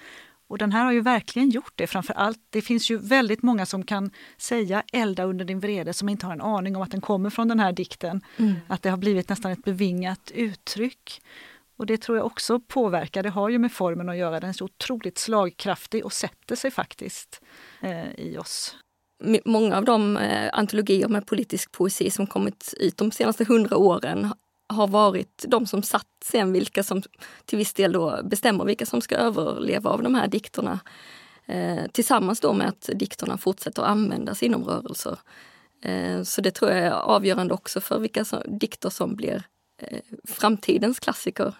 Och 0.55 0.59
den 0.59 0.73
här 0.73 0.85
har 0.85 0.93
ju 0.93 1.01
verkligen 1.01 1.51
gjort 1.51 1.73
det. 1.75 1.87
Framför 1.87 2.15
allt, 2.15 2.39
det 2.51 2.63
finns 2.63 2.91
ju 2.91 2.97
väldigt 2.97 3.43
många 3.43 3.67
som 3.67 3.85
kan 3.85 4.11
säga 4.37 4.83
elda 4.93 5.25
under 5.25 5.45
din 5.45 5.61
vrede 5.61 5.93
som 5.93 6.09
inte 6.09 6.27
har 6.27 6.33
en 6.33 6.41
aning 6.41 6.77
om 6.77 6.83
att 6.83 6.91
den 6.91 7.01
kommer 7.01 7.31
från 7.31 7.49
den 7.49 7.61
här 7.61 7.73
dikten. 7.73 8.21
Mm. 8.37 8.55
Att 8.69 8.83
det 8.83 8.91
har 8.91 8.97
blivit 8.97 9.29
nästan 9.29 9.53
ett 9.53 9.65
bevingat 9.65 10.31
uttryck. 10.35 11.23
Och 11.77 11.87
det 11.87 11.97
tror 11.97 12.19
jag 12.19 12.27
också 12.27 12.61
påverkar, 12.61 13.23
det 13.23 13.31
har 13.31 13.49
ju 13.49 13.59
med 13.59 13.73
formen 13.73 14.09
att 14.09 14.17
göra. 14.17 14.41
Den 14.41 14.49
är 14.49 14.53
så 14.53 14.65
otroligt 14.65 15.19
slagkraftig 15.19 16.05
och 16.05 16.13
sätter 16.13 16.57
sig 16.57 16.71
faktiskt 16.71 17.41
eh, 17.81 18.15
i 18.15 18.39
oss. 18.39 18.77
Många 19.45 19.77
av 19.77 19.85
de 19.85 20.17
eh, 20.17 20.51
antologier 20.53 21.09
med 21.09 21.27
politisk 21.27 21.73
poesi 21.73 22.11
som 22.11 22.27
kommit 22.27 22.75
ut 22.81 22.97
de 22.97 23.11
senaste 23.11 23.45
hundra 23.45 23.77
åren 23.77 24.33
har 24.67 24.87
varit 24.87 25.45
de 25.49 25.67
som 25.67 25.83
satt 25.83 26.07
sen 26.25 26.53
vilka 26.53 26.83
som 26.83 27.03
till 27.45 27.59
viss 27.59 27.75
del 27.75 27.93
då 27.93 28.21
bestämmer 28.25 28.65
vilka 28.65 28.87
som 28.87 29.01
ska 29.01 29.17
överleva 29.17 29.91
av 29.91 30.03
de 30.03 30.15
här 30.15 30.29
dikterna. 30.29 30.81
Eh, 31.47 31.87
tillsammans 31.93 32.41
då 32.41 32.53
med 32.53 32.69
att 32.69 32.91
dikterna 32.95 33.39
fortsätter 33.39 33.83
användas 33.83 34.43
inom 34.43 34.65
rörelser. 34.65 35.19
Eh, 35.83 36.23
så 36.23 36.41
det 36.41 36.51
tror 36.51 36.71
jag 36.71 36.81
är 36.81 36.91
avgörande 36.91 37.55
också 37.55 37.81
för 37.81 37.99
vilka 37.99 38.25
som, 38.25 38.43
dikter 38.47 38.91
som 38.91 39.17
blir 39.17 39.43
eh, 39.79 39.99
framtidens 40.25 41.01
klassiker 41.01 41.55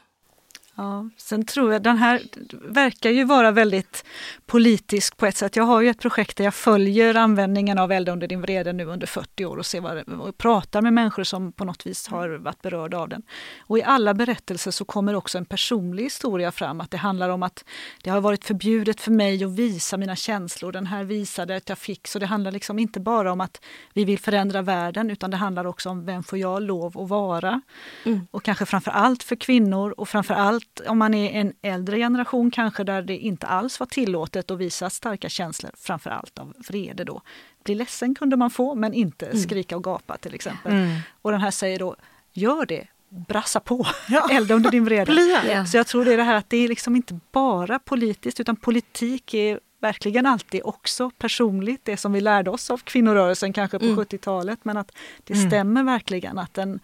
Ja, 0.77 1.09
sen 1.17 1.47
tror 1.47 1.73
jag 1.73 1.83
den 1.83 1.99
här 1.99 2.23
verkar 2.69 3.11
ju 3.11 3.25
vara 3.25 3.51
väldigt 3.51 4.05
politisk 4.47 5.17
på 5.17 5.27
ett 5.27 5.37
sätt. 5.37 5.57
Jag 5.57 5.65
har 5.65 5.81
ju 5.81 5.89
ett 5.89 5.99
projekt 5.99 6.37
där 6.37 6.45
jag 6.45 6.55
följer 6.55 7.15
användningen 7.15 7.79
av 7.79 7.93
Elda 7.93 8.13
under 8.13 8.27
din 8.27 8.41
vrede 8.41 8.73
nu 8.73 8.85
under 8.85 9.07
40 9.07 9.45
år 9.45 9.57
och, 9.57 9.67
ser 9.67 9.81
vad, 9.81 10.09
och 10.09 10.39
pratar 10.39 10.83
med 10.83 10.93
människor 10.93 11.25
som 11.25 11.53
på 11.53 11.65
något 11.65 11.87
vis 11.87 12.09
har 12.09 12.29
varit 12.29 12.63
berörda 12.63 12.99
av 12.99 13.09
den. 13.09 13.23
Och 13.61 13.79
i 13.79 13.83
alla 13.83 14.15
berättelser 14.15 14.71
så 14.71 14.85
kommer 14.85 15.15
också 15.15 15.39
en 15.39 15.45
personlig 15.45 16.05
historia 16.05 16.53
fram. 16.53 16.81
Att 16.81 16.91
det 16.91 16.97
handlar 16.97 17.29
om 17.29 17.43
att 17.43 17.65
det 18.03 18.11
har 18.11 18.21
varit 18.21 18.45
förbjudet 18.45 19.01
för 19.01 19.11
mig 19.11 19.45
att 19.45 19.51
visa 19.51 19.97
mina 19.97 20.17
känslor. 20.17 20.73
Den 20.73 20.87
här 20.87 21.05
visade 21.05 21.57
att 21.57 21.69
jag 21.69 21.79
fick. 21.79 22.09
Så 22.09 22.19
det 22.19 22.27
handlar 22.27 22.53
liksom 22.53 22.79
inte 22.79 23.01
bara 23.01 23.33
om 23.33 23.41
att 23.41 23.61
vi 23.93 24.05
vill 24.05 24.19
förändra 24.19 24.63
världen 24.63 25.11
utan 25.11 25.31
det 25.31 25.37
handlar 25.37 25.67
också 25.67 25.91
om 25.91 26.07
vem 26.07 26.23
får 26.23 26.39
jag 26.39 26.63
lov 26.63 26.99
att 27.01 27.09
vara? 27.09 27.61
Mm. 28.05 28.27
Och 28.31 28.43
kanske 28.43 28.67
framför 28.67 28.91
allt 28.91 29.23
för 29.23 29.37
kvinnor 29.37 29.95
och 29.97 30.09
framför 30.09 30.35
allt 30.35 30.64
Speciellt 30.65 30.91
om 30.91 30.99
man 30.99 31.15
är 31.15 31.31
en 31.41 31.53
äldre 31.63 31.99
generation 31.99 32.51
kanske 32.51 32.85
där 32.85 33.03
det 33.03 33.19
inte 33.19 33.47
alls 33.47 33.81
var 33.81 33.87
tillåtet 33.87 34.51
att 34.51 34.59
visa 34.59 34.91
starka 34.91 35.29
känslor, 35.29 35.73
framför 35.77 36.11
allt 36.11 36.39
av 36.39 36.55
vrede 36.69 37.05
då. 37.05 37.23
Bli 37.65 37.75
ledsen 37.75 38.15
kunde 38.15 38.37
man 38.37 38.51
få 38.51 38.75
men 38.75 38.95
inte 38.95 39.27
mm. 39.27 39.39
skrika 39.39 39.77
och 39.77 39.85
gapa 39.85 40.17
till 40.17 40.35
exempel. 40.35 40.73
Mm. 40.73 40.99
Och 41.23 41.33
den 41.33 41.41
här 41.41 41.51
säger 41.51 41.79
då, 41.79 41.97
gör 42.33 42.67
det, 42.67 42.87
brassa 43.29 43.61
på, 43.61 43.87
Ja. 44.09 44.29
elda 44.31 44.55
under 44.55 44.71
din 44.71 44.85
vrede. 44.85 45.13
Ja. 45.49 45.67
Så 45.67 45.77
jag 45.77 45.87
tror 45.87 46.05
det 46.05 46.13
är 46.13 46.17
det 46.17 46.23
här 46.25 46.35
att 46.37 46.51
det 46.51 46.57
är 46.57 46.69
liksom 46.69 46.97
inte 46.97 47.19
bara 47.33 47.79
politiskt 47.79 48.41
utan 48.41 48.57
politik 48.57 49.35
är 49.35 49.61
verkligen 49.81 50.27
alltid 50.27 50.61
också 50.65 51.11
personligt. 51.11 51.81
Det 51.85 51.97
som 51.97 52.13
vi 52.13 52.21
lärde 52.21 52.51
oss 52.51 52.71
av 52.71 52.79
kvinnorörelsen 52.79 53.53
kanske 53.53 53.79
på 53.79 53.85
Mm. 53.85 53.97
70-talet 53.99 54.59
men 54.63 54.77
att 54.77 54.93
det 55.25 55.35
Mm. 55.35 55.51
stämmer 55.51 55.83
verkligen 55.83 56.39
att 56.39 56.55
den 56.55 56.81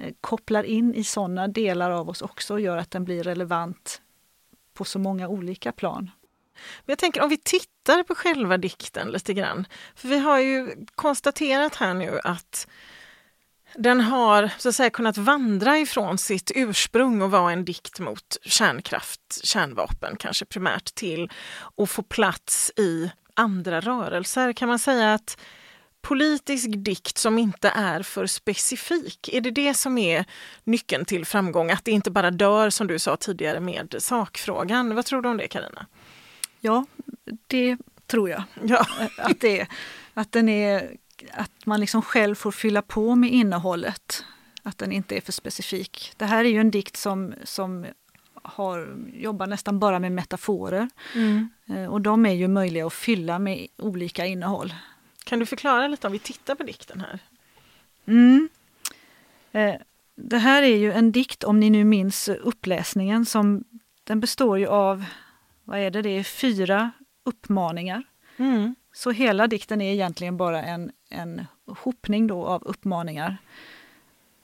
Eh, 0.00 0.12
kopplar 0.20 0.64
in 0.64 0.94
i 0.94 1.04
sådana 1.04 1.48
delar 1.48 1.90
av 1.90 2.08
oss 2.08 2.22
också 2.22 2.54
och 2.54 2.60
gör 2.60 2.76
att 2.76 2.90
den 2.90 3.04
blir 3.04 3.22
relevant 3.22 4.02
på 4.74 4.84
så 4.84 4.98
många 4.98 5.28
olika 5.28 5.72
plan. 5.72 6.10
Men 6.54 6.92
jag 6.92 6.98
tänker 6.98 7.22
om 7.22 7.28
vi 7.28 7.36
tittar 7.36 8.02
på 8.02 8.14
själva 8.14 8.56
dikten 8.56 9.08
lite 9.08 9.34
grann. 9.34 9.66
För 9.94 10.08
vi 10.08 10.18
har 10.18 10.38
ju 10.38 10.86
konstaterat 10.94 11.74
här 11.74 11.94
nu 11.94 12.20
att 12.24 12.68
den 13.74 14.00
har 14.00 14.50
så 14.58 14.68
att 14.68 14.74
säga 14.74 14.90
kunnat 14.90 15.18
vandra 15.18 15.78
ifrån 15.78 16.18
sitt 16.18 16.52
ursprung 16.54 17.22
och 17.22 17.30
vara 17.30 17.52
en 17.52 17.64
dikt 17.64 18.00
mot 18.00 18.36
kärnkraft, 18.42 19.44
kärnvapen 19.44 20.16
kanske 20.16 20.44
primärt 20.44 20.94
till 20.94 21.30
att 21.76 21.90
få 21.90 22.02
plats 22.02 22.72
i 22.76 23.10
andra 23.34 23.80
rörelser. 23.80 24.52
Kan 24.52 24.68
man 24.68 24.78
säga 24.78 25.14
att 25.14 25.40
politisk 26.02 26.68
dikt 26.76 27.18
som 27.18 27.38
inte 27.38 27.68
är 27.68 28.02
för 28.02 28.26
specifik, 28.26 29.28
är 29.32 29.40
det 29.40 29.50
det 29.50 29.74
som 29.74 29.98
är 29.98 30.24
nyckeln 30.64 31.04
till 31.04 31.24
framgång? 31.24 31.70
Att 31.70 31.84
det 31.84 31.90
inte 31.90 32.10
bara 32.10 32.30
dör 32.30 32.70
som 32.70 32.86
du 32.86 32.98
sa 32.98 33.16
tidigare 33.16 33.60
med 33.60 33.94
sakfrågan. 33.98 34.94
Vad 34.94 35.04
tror 35.04 35.22
du 35.22 35.28
om 35.28 35.36
det 35.36 35.48
Karina? 35.48 35.86
Ja, 36.60 36.86
det 37.46 37.76
tror 38.06 38.30
jag. 38.30 38.42
Ja. 38.64 38.86
Att, 39.18 39.40
det, 39.40 39.66
att, 40.14 40.32
den 40.32 40.48
är, 40.48 40.96
att 41.32 41.66
man 41.66 41.80
liksom 41.80 42.02
själv 42.02 42.34
får 42.34 42.52
fylla 42.52 42.82
på 42.82 43.14
med 43.14 43.30
innehållet. 43.32 44.24
Att 44.62 44.78
den 44.78 44.92
inte 44.92 45.16
är 45.16 45.20
för 45.20 45.32
specifik. 45.32 46.12
Det 46.16 46.24
här 46.24 46.44
är 46.44 46.48
ju 46.48 46.60
en 46.60 46.70
dikt 46.70 46.96
som, 46.96 47.34
som 47.44 47.86
har, 48.42 48.96
jobbar 49.14 49.46
nästan 49.46 49.78
bara 49.78 49.98
med 49.98 50.12
metaforer. 50.12 50.88
Eh, 51.68 51.84
Och 51.84 52.00
de 52.00 52.26
är 52.26 52.32
ju 52.32 52.48
möjliga 52.48 52.86
att 52.86 52.92
fylla 52.92 53.38
med 53.38 53.66
olika 53.78 54.26
innehåll. 54.26 54.74
Kan 55.30 55.38
du 55.38 55.46
förklara 55.46 55.88
lite 55.88 56.06
om 56.06 56.12
vi 56.12 56.18
tittar 56.18 56.54
på 56.54 56.62
dikten 56.62 57.00
här? 57.00 57.18
Mm. 58.06 58.48
Eh, 59.52 59.74
Det 60.14 60.38
här 60.38 60.62
är 60.62 60.76
ju 60.76 60.92
en 60.92 61.12
dikt, 61.12 61.44
om 61.44 61.60
ni 61.60 61.70
nu 61.70 61.84
minns 61.84 62.28
uppläsningen, 62.28 63.26
som 63.26 63.64
den 64.04 64.20
består 64.20 64.58
ju 64.58 64.66
av, 64.66 65.04
vad 65.64 65.78
är 65.78 65.90
det, 65.90 66.02
det 66.02 66.10
är 66.10 66.22
fyra 66.22 66.90
uppmaningar. 67.24 68.02
Så 68.92 69.10
hela 69.10 69.46
dikten 69.46 69.80
är 69.80 69.92
egentligen 69.92 70.36
bara 70.36 70.62
en, 70.62 70.92
en 71.10 71.46
hopning 71.66 72.26
då 72.26 72.46
av 72.46 72.62
uppmaningar 72.64 73.36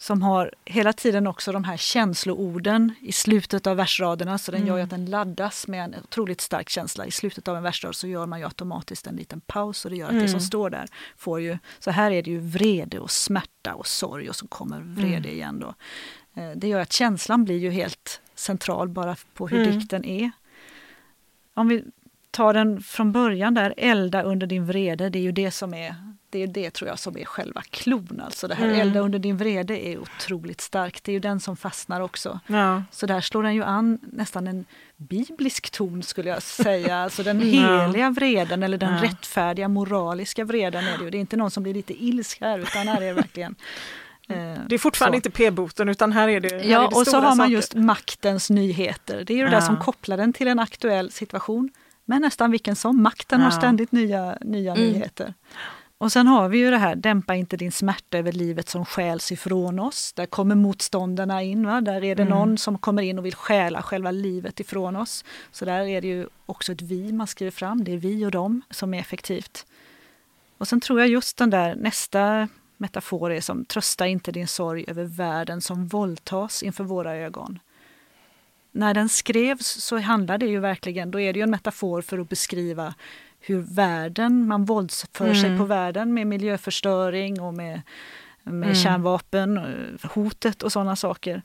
som 0.07 0.23
har 0.23 0.51
hela 0.65 0.93
tiden 0.93 1.27
också 1.27 1.53
de 1.53 1.65
här 1.65 1.77
känsloorden 1.77 2.95
i 3.01 3.13
slutet 3.13 3.67
av 3.67 3.77
versraderna 3.77 4.39
så 4.39 4.53
den 4.53 4.67
gör 4.67 4.77
ju 4.77 4.83
att 4.83 4.91
den 4.91 5.07
laddas 5.07 5.69
med 5.69 5.85
en 5.85 5.95
otroligt 6.05 6.41
stark 6.41 6.69
känsla. 6.69 7.07
I 7.07 7.11
slutet 7.11 7.49
av 7.49 7.57
en 7.57 7.63
versrad 7.63 7.95
så 7.97 8.07
gör 8.07 8.27
man 8.27 8.39
ju 8.39 8.45
automatiskt 8.45 9.07
en 9.07 9.17
liten 9.17 9.41
paus 9.41 9.85
och 9.85 9.91
det 9.91 9.97
gör 9.97 10.07
att 10.09 10.21
det 10.21 10.29
som 10.29 10.41
står 10.41 10.71
där 10.71 10.89
får 11.17 11.41
ju, 11.41 11.59
så 11.79 11.91
här 11.91 12.11
är 12.11 12.23
det 12.23 12.31
ju 12.31 12.39
vrede 12.39 12.99
och 12.99 13.11
smärta 13.11 13.75
och 13.75 13.87
sorg 13.87 14.29
och 14.29 14.37
så 14.37 14.47
kommer 14.49 14.81
vrede 14.81 15.33
igen 15.33 15.59
då. 15.61 15.75
Eh, 16.43 16.51
Det 16.57 16.69
gör 16.69 16.81
att 16.81 16.93
känslan 16.93 17.45
blir 17.45 17.59
ju 17.59 17.71
helt 17.71 18.21
central 18.35 18.89
bara 18.89 19.17
på 19.35 19.49
hur 19.49 19.63
Mm. 19.63 19.79
dikten 19.79 20.05
är. 20.05 20.31
Om 21.55 21.69
vi 21.69 21.85
tar 22.31 22.55
den 22.55 22.83
från 22.83 23.13
början 23.13 23.55
där, 23.55 23.75
elda 23.77 24.23
under 24.23 24.47
din 24.47 24.67
vrede, 24.67 25.09
det 25.11 25.19
är 25.19 25.23
ju 25.23 25.33
det 25.33 25.51
som 25.51 25.75
är 25.75 26.16
det 26.37 26.43
är 26.43 26.47
det 26.47 26.71
tror 26.71 26.89
jag 26.89 26.99
som 26.99 27.19
är 27.19 27.25
själva 27.25 27.63
klon. 27.71 28.21
Alltså 28.25 28.49
det 28.49 28.55
här 28.55 28.65
Mm. 28.67 28.81
elda 28.81 29.01
under 29.01 29.19
din 29.19 29.37
vrede 29.37 29.87
är 29.87 29.99
otroligt 29.99 30.61
starkt. 30.61 31.05
Det 31.05 31.11
är 31.11 31.15
ju 31.15 31.21
den 31.21 31.41
som 31.41 31.57
fastnar 31.57 32.01
också. 32.01 32.41
Ja. 32.47 32.83
Så 32.91 33.07
där 33.07 33.21
slår 33.21 33.43
den 33.43 33.55
ju 33.55 33.63
an 33.65 33.99
nästan 34.03 34.47
en 34.47 34.65
biblisk 34.97 35.71
ton 35.71 36.03
skulle 36.03 36.31
jag 36.31 36.43
säga. 36.43 36.97
Alltså 37.03 37.23
den 37.23 37.41
Ja. 37.55 37.83
heliga 37.83 38.11
vreden 38.11 38.63
eller 38.63 38.79
den 38.79 38.95
Ja. 38.97 39.03
rättfärdiga 39.03 39.69
moraliska 39.69 40.45
vreden 40.45 40.85
är 40.87 40.99
det 40.99 41.05
ju. 41.05 41.11
Det 41.11 41.19
är 41.19 41.21
inte 41.21 41.37
någon 41.37 41.51
som 41.51 41.63
blir 41.63 41.75
lite 41.75 42.05
ilsk 42.05 42.41
här 42.41 42.59
utan 42.59 42.89
här 42.89 43.01
är 43.01 43.07
det 43.07 43.13
verkligen 43.13 43.55
eh, 44.29 44.55
Det 44.69 44.75
är 44.75 44.79
fortfarande 44.79 45.15
så. 45.15 45.19
inte 45.19 45.31
p-boten 45.31 45.89
utan 45.89 46.13
här 46.13 46.29
är 46.29 46.41
det 46.41 46.49
här 46.55 46.59
är 46.61 46.71
Ja, 46.71 46.81
det 46.81 46.87
och 46.97 47.07
så 47.07 47.17
har 47.17 47.23
man 47.23 47.37
saker. 47.37 47.51
just 47.53 47.75
maktens 47.75 48.51
nyheter. 48.51 49.25
Det 49.27 49.33
är 49.33 49.37
ju 49.37 49.43
det 49.45 49.51
där 49.51 49.57
Ja. 49.57 49.61
som 49.67 49.77
kopplar 49.77 50.17
den 50.17 50.33
till 50.33 50.49
en 50.49 50.59
aktuell 50.59 51.11
situation. 51.13 51.71
Men 52.09 52.23
nästan 52.23 52.51
vilken 52.51 52.77
som. 52.77 53.03
Makten 53.03 53.41
har 53.41 53.51
Ja. 53.51 53.59
ständigt 53.59 53.93
nya, 53.93 54.39
nya 54.41 54.75
Mm. 54.77 54.89
nyheter. 54.89 55.35
Och 55.99 56.13
sen 56.13 56.27
har 56.27 56.49
vi 56.49 56.59
ju 56.59 56.71
det 56.71 56.77
här, 56.77 56.95
dämpa 56.97 57.35
inte 57.35 57.57
din 57.57 57.73
smärta 57.73 58.19
över 58.19 58.33
livet 58.33 58.69
som 58.69 58.85
stjäls 58.85 59.33
ifrån 59.33 59.79
oss. 59.79 60.13
Där 60.13 60.27
kommer 60.27 60.55
motståndarna 60.55 61.43
in. 61.43 61.67
Va? 61.67 61.81
Där 61.81 62.05
är 62.05 62.15
det 62.15 62.23
Mm. 62.23 62.39
någon 62.39 62.59
som 62.59 62.79
kommer 62.79 63.03
in 63.03 63.19
och 63.19 63.25
vill 63.27 63.35
stjäla 63.35 63.83
själva 63.83 64.11
livet 64.11 64.61
ifrån 64.61 64.97
oss. 64.97 65.25
Så 65.53 65.65
där 65.65 65.87
är 65.87 66.01
det 66.01 66.09
ju 66.09 66.27
också 66.47 66.73
ett 66.73 66.83
vi 66.83 67.13
man 67.13 67.27
skriver 67.27 67.51
fram. 67.51 67.85
Det 67.85 67.93
är 67.93 67.97
vi 67.97 68.27
och 68.27 68.31
dem 68.31 68.63
som 68.71 68.95
är 68.95 69.01
effektivt. 69.01 69.67
Och 70.59 70.69
sen 70.69 70.81
tror 70.81 71.01
jag 71.01 71.09
just 71.09 71.37
den 71.37 71.51
där 71.51 71.75
nästa 71.75 72.49
metafor 72.77 73.33
är 73.33 73.41
som 73.41 73.65
trösta 73.65 74.07
inte 74.07 74.33
din 74.33 74.47
sorg 74.49 74.85
över 74.89 75.05
världen 75.05 75.61
som 75.61 75.87
våldtas 75.87 76.63
inför 76.63 76.85
våra 76.85 77.15
ögon. 77.17 77.59
När 78.73 78.95
den 78.95 79.09
skrevs 79.09 79.67
så 79.67 79.99
handlade 79.99 80.47
det 80.47 80.51
ju 80.51 80.61
verkligen, 80.61 81.11
då 81.11 81.21
är 81.21 81.33
det 81.33 81.39
ju 81.39 81.43
en 81.43 81.51
metafor 81.51 82.03
för 82.03 82.19
att 82.19 82.29
beskriva 82.29 82.95
hur 83.47 83.59
världen, 83.75 84.47
man 84.49 84.65
våldsför 84.65 85.35
sig 85.35 85.47
Mm. 85.47 85.59
på 85.59 85.65
världen 85.65 86.15
med 86.15 86.27
miljöförstöring 86.27 87.41
och 87.41 87.55
med, 87.55 87.83
med 88.43 88.63
Mm. 88.69 88.75
kärnvapen, 88.75 89.61
hotet 90.15 90.63
och 90.63 90.73
sådana 90.73 90.97
saker. 90.97 91.43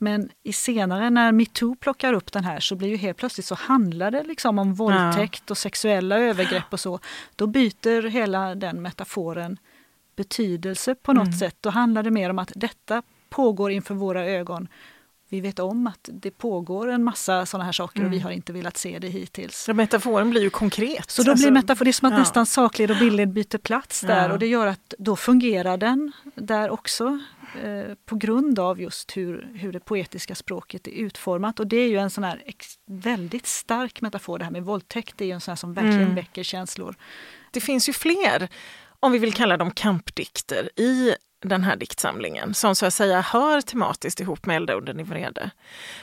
Men 0.00 0.30
i 0.42 0.52
senare 0.52 1.10
när 1.10 1.32
metoo 1.32 1.74
plockar 1.76 2.12
upp 2.12 2.32
den 2.32 2.44
här 2.44 2.60
så 2.60 2.76
blir 2.76 2.88
ju 2.88 2.96
helt 2.96 3.16
plötsligt 3.18 3.46
så 3.46 3.54
handlar 3.54 4.10
det 4.10 4.22
liksom 4.22 4.58
om 4.58 4.74
våldtäkt 4.74 5.50
och 5.50 5.58
sexuella 5.58 6.18
övergrepp 6.18 6.64
och 6.72 6.80
så. 6.80 6.98
Då 7.36 7.46
byter 7.46 8.08
hela 8.08 8.54
den 8.54 8.82
metaforen 8.82 9.58
betydelse 10.16 10.94
på 10.94 11.12
något 11.12 11.26
Mm. 11.26 11.38
sätt. 11.38 11.56
Då 11.60 11.70
handlar 11.70 12.02
det 12.02 12.10
mer 12.10 12.30
om 12.30 12.38
att 12.38 12.52
detta 12.56 13.02
pågår 13.30 13.70
inför 13.70 13.94
våra 13.94 14.24
ögon. 14.26 14.68
Vi 15.30 15.40
vet 15.40 15.58
om 15.58 15.86
att 15.86 16.08
det 16.12 16.30
pågår 16.30 16.88
en 16.88 17.04
massa 17.04 17.46
sådana 17.46 17.64
här 17.64 17.72
saker 17.72 18.00
och 18.04 18.12
vi 18.12 18.16
Mm. 18.16 18.24
har 18.24 18.30
inte 18.30 18.52
velat 18.52 18.76
se 18.76 18.98
det 18.98 19.08
hittills. 19.08 19.56
Så 19.64 19.74
metaforen 19.74 20.30
blir 20.30 20.42
ju 20.42 20.50
konkret. 20.50 21.10
Så 21.10 21.22
då 21.22 21.30
Alltså, 21.30 21.44
blir 21.46 21.52
metafor, 21.52 21.84
det 21.84 21.90
är 21.90 21.92
som 21.92 22.06
att 22.08 22.12
ja. 22.12 22.18
nästan 22.18 22.46
sakled 22.46 22.90
och 22.90 22.96
bildled 22.96 23.28
byter 23.32 23.58
plats 23.58 24.00
där 24.00 24.26
Ja. 24.28 24.32
och 24.32 24.38
det 24.38 24.46
gör 24.46 24.66
att 24.66 24.94
då 24.98 25.16
fungerar 25.16 25.76
den 25.76 26.12
där 26.34 26.70
också 26.70 27.18
eh, 27.64 27.94
på 28.06 28.16
grund 28.16 28.58
av 28.58 28.80
just 28.80 29.16
hur, 29.16 29.48
hur 29.54 29.72
det 29.72 29.80
poetiska 29.80 30.34
språket 30.34 30.86
är 30.86 30.90
utformat. 30.92 31.60
Och 31.60 31.66
det 31.66 31.76
är 31.76 31.88
ju 31.88 31.96
en 31.98 32.10
sån 32.10 32.24
här 32.24 32.42
ex, 32.46 32.66
väldigt 32.86 33.46
stark 33.46 34.00
metafor, 34.00 34.38
det 34.38 34.44
här 34.44 34.52
med 34.52 34.62
våldtäkt, 34.64 35.14
det 35.18 35.24
är 35.24 35.26
ju 35.26 35.32
en 35.32 35.40
sån 35.40 35.52
här 35.52 35.56
som 35.56 35.74
verkligen 35.74 36.02
Mm. 36.02 36.14
väcker 36.14 36.42
känslor. 36.42 36.94
Det 37.50 37.60
finns 37.60 37.88
ju 37.88 37.92
fler, 37.92 38.48
om 39.00 39.12
vi 39.12 39.18
vill 39.18 39.32
kalla 39.32 39.56
dem 39.56 39.70
kampdikter, 39.70 40.70
i 40.80 41.14
den 41.40 41.64
här 41.64 41.76
diktsamlingen 41.76 42.54
som 42.54 42.74
så 42.74 42.86
att 42.86 42.94
säga 42.94 43.20
hör 43.20 43.60
tematiskt 43.60 44.20
ihop 44.20 44.46
med 44.46 44.56
Elda 44.56 44.72
under 44.74 44.94
din 44.94 45.06
vrede. 45.06 45.50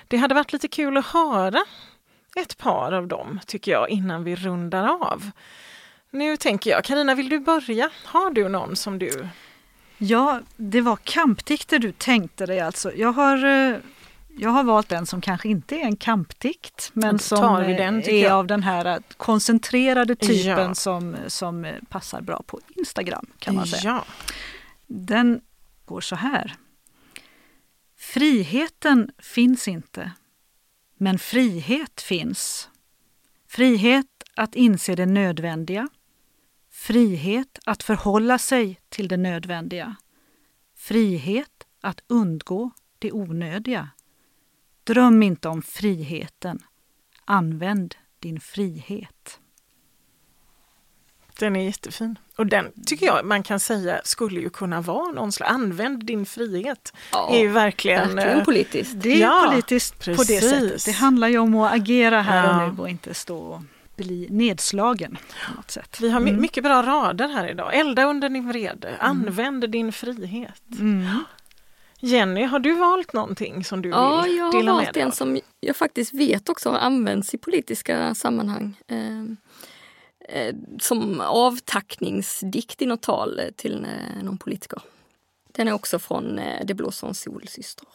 Det 0.08 0.18
hade 0.18 0.36
varit 0.36 0.54
lite 0.54 0.68
kul 0.68 0.98
att 0.98 1.06
höra 1.06 1.60
ett 2.36 2.58
par 2.58 2.92
av 2.92 3.08
dem, 3.08 3.40
tycker 3.48 3.72
jag, 3.72 3.90
innan 3.90 4.24
vi 4.24 4.36
rundar 4.36 4.88
av. 4.88 5.32
Nu 6.12 6.38
tänker 6.38 6.70
jag, 6.72 6.84
Karina, 6.84 7.16
vill 7.16 7.30
du 7.30 7.40
börja? 7.40 7.90
Har 8.06 8.32
du 8.32 8.50
någon 8.50 8.76
som 8.76 9.00
du... 9.00 9.28
Ja, 9.98 10.42
det 10.56 10.82
var 10.82 10.96
kampdikter 10.96 11.80
du 11.80 11.92
tänkte 11.92 12.46
dig 12.46 12.60
alltså. 12.60 12.94
Jag 12.96 13.12
har, 13.12 13.46
eh, 13.46 13.76
jag 14.38 14.50
har 14.50 14.64
valt 14.64 14.92
en 14.92 15.06
som 15.06 15.22
kanske 15.22 15.48
inte 15.50 15.76
är 15.76 15.84
en 15.84 15.96
kampdikt 15.96 16.90
men 16.94 17.20
som 17.20 17.64
den, 17.64 18.02
är 18.04 18.24
jag. 18.24 18.32
av 18.32 18.48
den 18.48 18.64
här 18.64 19.00
koncentrerade 19.18 20.16
typen 20.16 20.68
Ja. 20.68 20.76
som, 20.76 21.16
som 21.28 21.68
passar 21.90 22.22
bra 22.22 22.44
på 22.48 22.60
Instagram 22.76 23.26
kan 23.40 23.56
man 23.56 23.68
säga. 23.68 23.82
Ja. 23.84 24.06
Den 24.88 25.42
går 25.86 26.02
så 26.02 26.16
här. 26.16 26.56
Friheten 27.96 29.12
finns 29.18 29.68
inte, 29.68 30.12
men 30.98 31.20
frihet 31.20 32.02
finns. 32.02 32.70
Frihet 33.48 34.24
att 34.36 34.56
inse 34.56 34.96
det 34.96 35.06
nödvändiga. 35.06 35.90
Frihet 36.70 37.60
att 37.66 37.84
förhålla 37.84 38.38
sig 38.38 38.80
till 38.90 39.08
det 39.08 39.18
nödvändiga. 39.18 39.96
Frihet 40.76 41.68
att 41.82 42.02
undgå 42.08 42.72
det 43.00 43.12
onödiga. 43.12 43.90
Dröm 44.84 45.24
inte 45.24 45.50
om 45.50 45.62
friheten. 45.62 46.60
Använd 47.26 47.96
din 48.20 48.40
frihet. 48.40 49.40
Den 51.40 51.56
är 51.56 51.64
jättefin. 51.66 52.20
Och 52.38 52.46
den 52.48 52.72
tycker 52.86 53.06
jag 53.06 53.26
man 53.26 53.44
kan 53.44 53.60
säga 53.60 54.02
skulle 54.04 54.40
ju 54.40 54.50
kunna 54.50 54.82
vara 54.82 55.12
någon 55.12 55.32
slags, 55.32 55.52
använd 55.52 56.06
din 56.06 56.26
frihet. 56.26 56.94
Ja, 57.12 57.30
är 57.34 57.40
ju 57.40 57.48
verkligen... 57.48 58.16
verkligen 58.16 58.38
eh, 58.40 58.44
politiskt. 58.46 58.94
Det 58.96 59.14
är 59.14 59.20
Ja, 59.20 59.48
politiskt 59.52 60.00
på 60.06 60.12
det 60.12 60.16
precis. 60.16 60.50
sättet. 60.50 60.86
Det 60.86 60.92
handlar 60.92 61.28
ju 61.28 61.38
om 61.38 61.56
att 61.56 61.74
agera 61.74 62.22
här 62.22 62.44
Ja. 62.48 62.66
och 62.66 62.74
nu 62.76 62.82
och 62.82 62.90
inte 62.90 63.14
stå 63.14 63.38
och 63.38 63.62
bli 63.96 64.28
nedslagen 64.32 65.18
på 65.48 65.56
något 65.56 65.72
sätt. 65.72 65.98
Vi 66.02 66.10
har 66.10 66.22
Mm. 66.22 66.42
mycket 66.42 66.64
bra 66.64 66.82
rader 66.84 67.28
här 67.28 67.48
idag. 67.50 67.76
Elda 67.76 68.04
under 68.04 68.30
din 68.30 68.48
vrede, 68.50 68.96
använd 69.00 69.70
din 69.70 69.92
frihet. 69.92 70.62
Mm. 70.80 71.06
Jenny, 72.00 72.44
har 72.44 72.60
du 72.60 72.76
valt 72.76 73.14
någonting 73.14 73.64
som 73.64 73.82
du 73.82 73.90
ja, 73.90 74.22
vill 74.22 74.38
jag 74.38 74.52
dela 74.52 74.72
har 74.72 74.78
med 74.78 74.86
valt 74.86 74.94
dig 74.94 75.02
en 75.04 75.08
av? 75.08 75.12
som 75.12 75.40
jag 75.60 75.76
faktiskt 75.76 76.14
vet 76.14 76.50
också 76.50 76.70
har 76.70 76.78
använts 76.78 77.34
i 77.34 77.38
politiska 77.38 78.16
sammanhang. 78.16 78.78
Eh, 80.30 80.56
som 80.80 81.22
avtackningsdikt 81.22 82.82
i 82.82 82.86
något 82.86 83.02
tal 83.02 83.42
till 83.56 83.86
eh, 83.86 84.24
någon 84.24 84.38
politiker. 84.38 84.82
Den 85.48 85.68
är 85.68 85.74
också 85.74 86.00
från 86.00 86.40
eh, 86.40 86.66
Det 86.66 86.74
blåser 86.74 87.08
en 87.08 87.14
solsyster. 87.14 87.88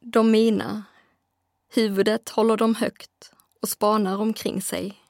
De 0.00 0.30
mina, 0.30 0.84
huvudet 1.68 2.28
håller 2.28 2.56
de 2.56 2.74
högt 2.74 3.32
och 3.62 3.68
spanar 3.68 4.16
omkring 4.16 4.62
sig. 4.62 5.00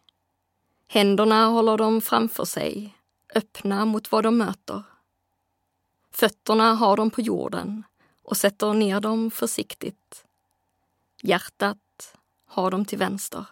Händerna 0.88 1.46
håller 1.46 1.76
de 1.76 2.00
framför 2.00 2.44
sig, 2.44 2.96
öppna 3.34 3.84
mot 3.84 4.12
vad 4.12 4.24
de 4.24 4.36
möter. 4.38 4.82
Fötterna 6.10 6.74
har 6.74 6.96
de 6.96 7.10
på 7.10 7.20
jorden 7.20 7.82
och 8.22 8.36
sätter 8.36 8.72
ner 8.72 9.00
dem 9.00 9.30
försiktigt. 9.30 10.24
Hjärtat 11.22 12.16
har 12.46 12.70
de 12.70 12.84
till 12.84 12.98
vänster. 12.98 13.44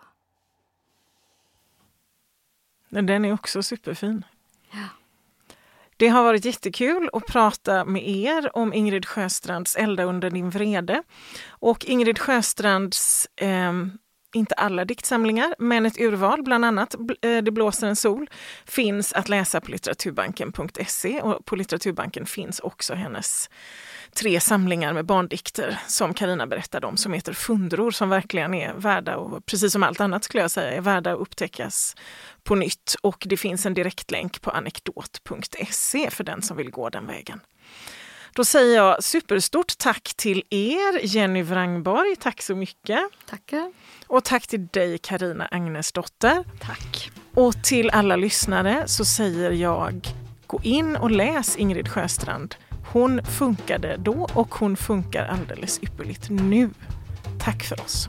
Den 3.01 3.24
är 3.24 3.32
också 3.32 3.62
superfin. 3.62 4.24
Ja. 4.70 4.88
Det 5.97 6.09
har 6.09 6.22
varit 6.22 6.45
jättekul 6.45 7.11
att 7.12 7.26
prata 7.26 7.84
med 7.84 8.09
er 8.09 8.57
om 8.57 8.72
Ingrid 8.72 9.07
Sjöstrands 9.07 9.76
Elda 9.76 10.05
under 10.05 10.30
din 10.30 10.51
vrede. 10.51 11.03
Och 11.49 11.84
Ingrid 11.84 12.18
Sjöstrands, 12.18 13.28
eh, 13.36 13.72
inte 14.34 14.55
alla 14.55 14.84
diktsamlingar, 14.84 15.55
men 15.59 15.86
ett 15.86 16.01
urval, 16.01 16.43
bland 16.43 16.64
annat 16.64 16.95
eh, 17.22 17.43
Det 17.43 17.51
blåser 17.51 17.86
en 17.86 17.97
sol, 17.97 18.30
finns 18.64 19.12
att 19.12 19.28
läsa 19.28 19.61
på 19.61 19.70
litteraturbanken.se 19.70 21.20
och 21.20 21.45
på 21.45 21.57
Litteraturbanken 21.57 22.26
finns 22.26 22.61
också 22.61 22.95
hennes 22.95 23.51
tre 24.14 24.40
samlingar 24.40 24.92
med 24.92 25.04
barndikter 25.04 25.78
som 25.86 26.14
Karina 26.14 26.46
berättade 26.46 26.86
om 26.86 26.96
som 26.96 27.12
heter 27.12 27.32
Fundror 27.32 27.90
som 27.90 28.08
verkligen 28.08 28.54
är 28.54 28.74
värda, 28.74 29.16
och 29.16 29.46
precis 29.46 29.72
som 29.72 29.82
allt 29.82 30.00
annat 30.00 30.24
skulle 30.24 30.42
jag 30.42 30.50
säga, 30.50 30.72
är 30.72 30.80
värda 30.80 31.12
att 31.12 31.18
upptäckas 31.18 31.96
på 32.42 32.54
nytt. 32.54 32.94
Och 33.00 33.22
det 33.26 33.36
finns 33.36 33.66
en 33.66 33.74
direktlänk 33.74 34.40
på 34.40 34.50
anekdot.se 34.50 36.10
för 36.10 36.24
den 36.24 36.42
som 36.42 36.56
vill 36.56 36.70
gå 36.70 36.88
den 36.88 37.06
vägen. 37.06 37.40
Då 38.34 38.44
säger 38.44 38.76
jag 38.76 39.04
superstort 39.04 39.78
tack 39.78 40.14
till 40.16 40.42
er, 40.50 41.06
Jenny 41.06 41.42
Wrangborg, 41.42 42.16
tack 42.16 42.42
så 42.42 42.54
mycket. 42.54 43.00
Tackar. 43.26 43.72
Och 44.06 44.24
tack 44.24 44.46
till 44.46 44.66
dig, 44.66 44.98
Karina 44.98 45.48
Agnesdotter. 45.50 46.44
Tack. 46.60 47.10
Och 47.34 47.64
till 47.64 47.90
alla 47.90 48.16
lyssnare 48.16 48.82
så 48.86 49.04
säger 49.04 49.50
jag, 49.50 50.08
gå 50.46 50.60
in 50.62 50.96
och 50.96 51.10
läs 51.10 51.56
Ingrid 51.56 51.88
Sjöstrand. 51.88 52.54
Hon 52.93 53.22
funkade 53.24 53.97
då 53.99 54.28
och 54.34 54.55
hon 54.55 54.76
funkar 54.76 55.24
alldeles 55.24 55.80
ypperligt 55.82 56.30
nu. 56.30 56.70
Tack 57.38 57.62
för 57.62 57.80
oss. 57.80 58.09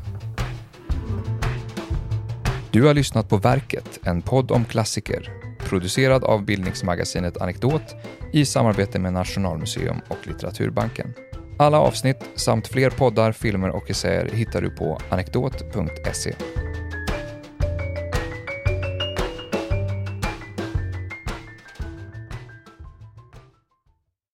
Du 2.71 2.83
har 2.83 2.93
lyssnat 2.93 3.29
på 3.29 3.37
Verket, 3.37 3.99
en 4.03 4.21
podd 4.21 4.51
om 4.51 4.65
klassiker, 4.65 5.29
producerad 5.59 6.23
av 6.23 6.45
bildningsmagasinet 6.45 7.41
Anekdot 7.41 7.95
i 8.33 8.45
samarbete 8.45 8.99
med 8.99 9.13
Nationalmuseum 9.13 9.97
och 10.07 10.27
Litteraturbanken. 10.27 11.13
Alla 11.59 11.79
avsnitt 11.79 12.17
samt 12.35 12.67
fler 12.67 12.89
poddar, 12.89 13.31
filmer 13.31 13.69
och 13.69 13.89
essäer 13.89 14.29
hittar 14.33 14.61
du 14.61 14.69
på 14.69 14.99
anekdot.se. 15.09 16.33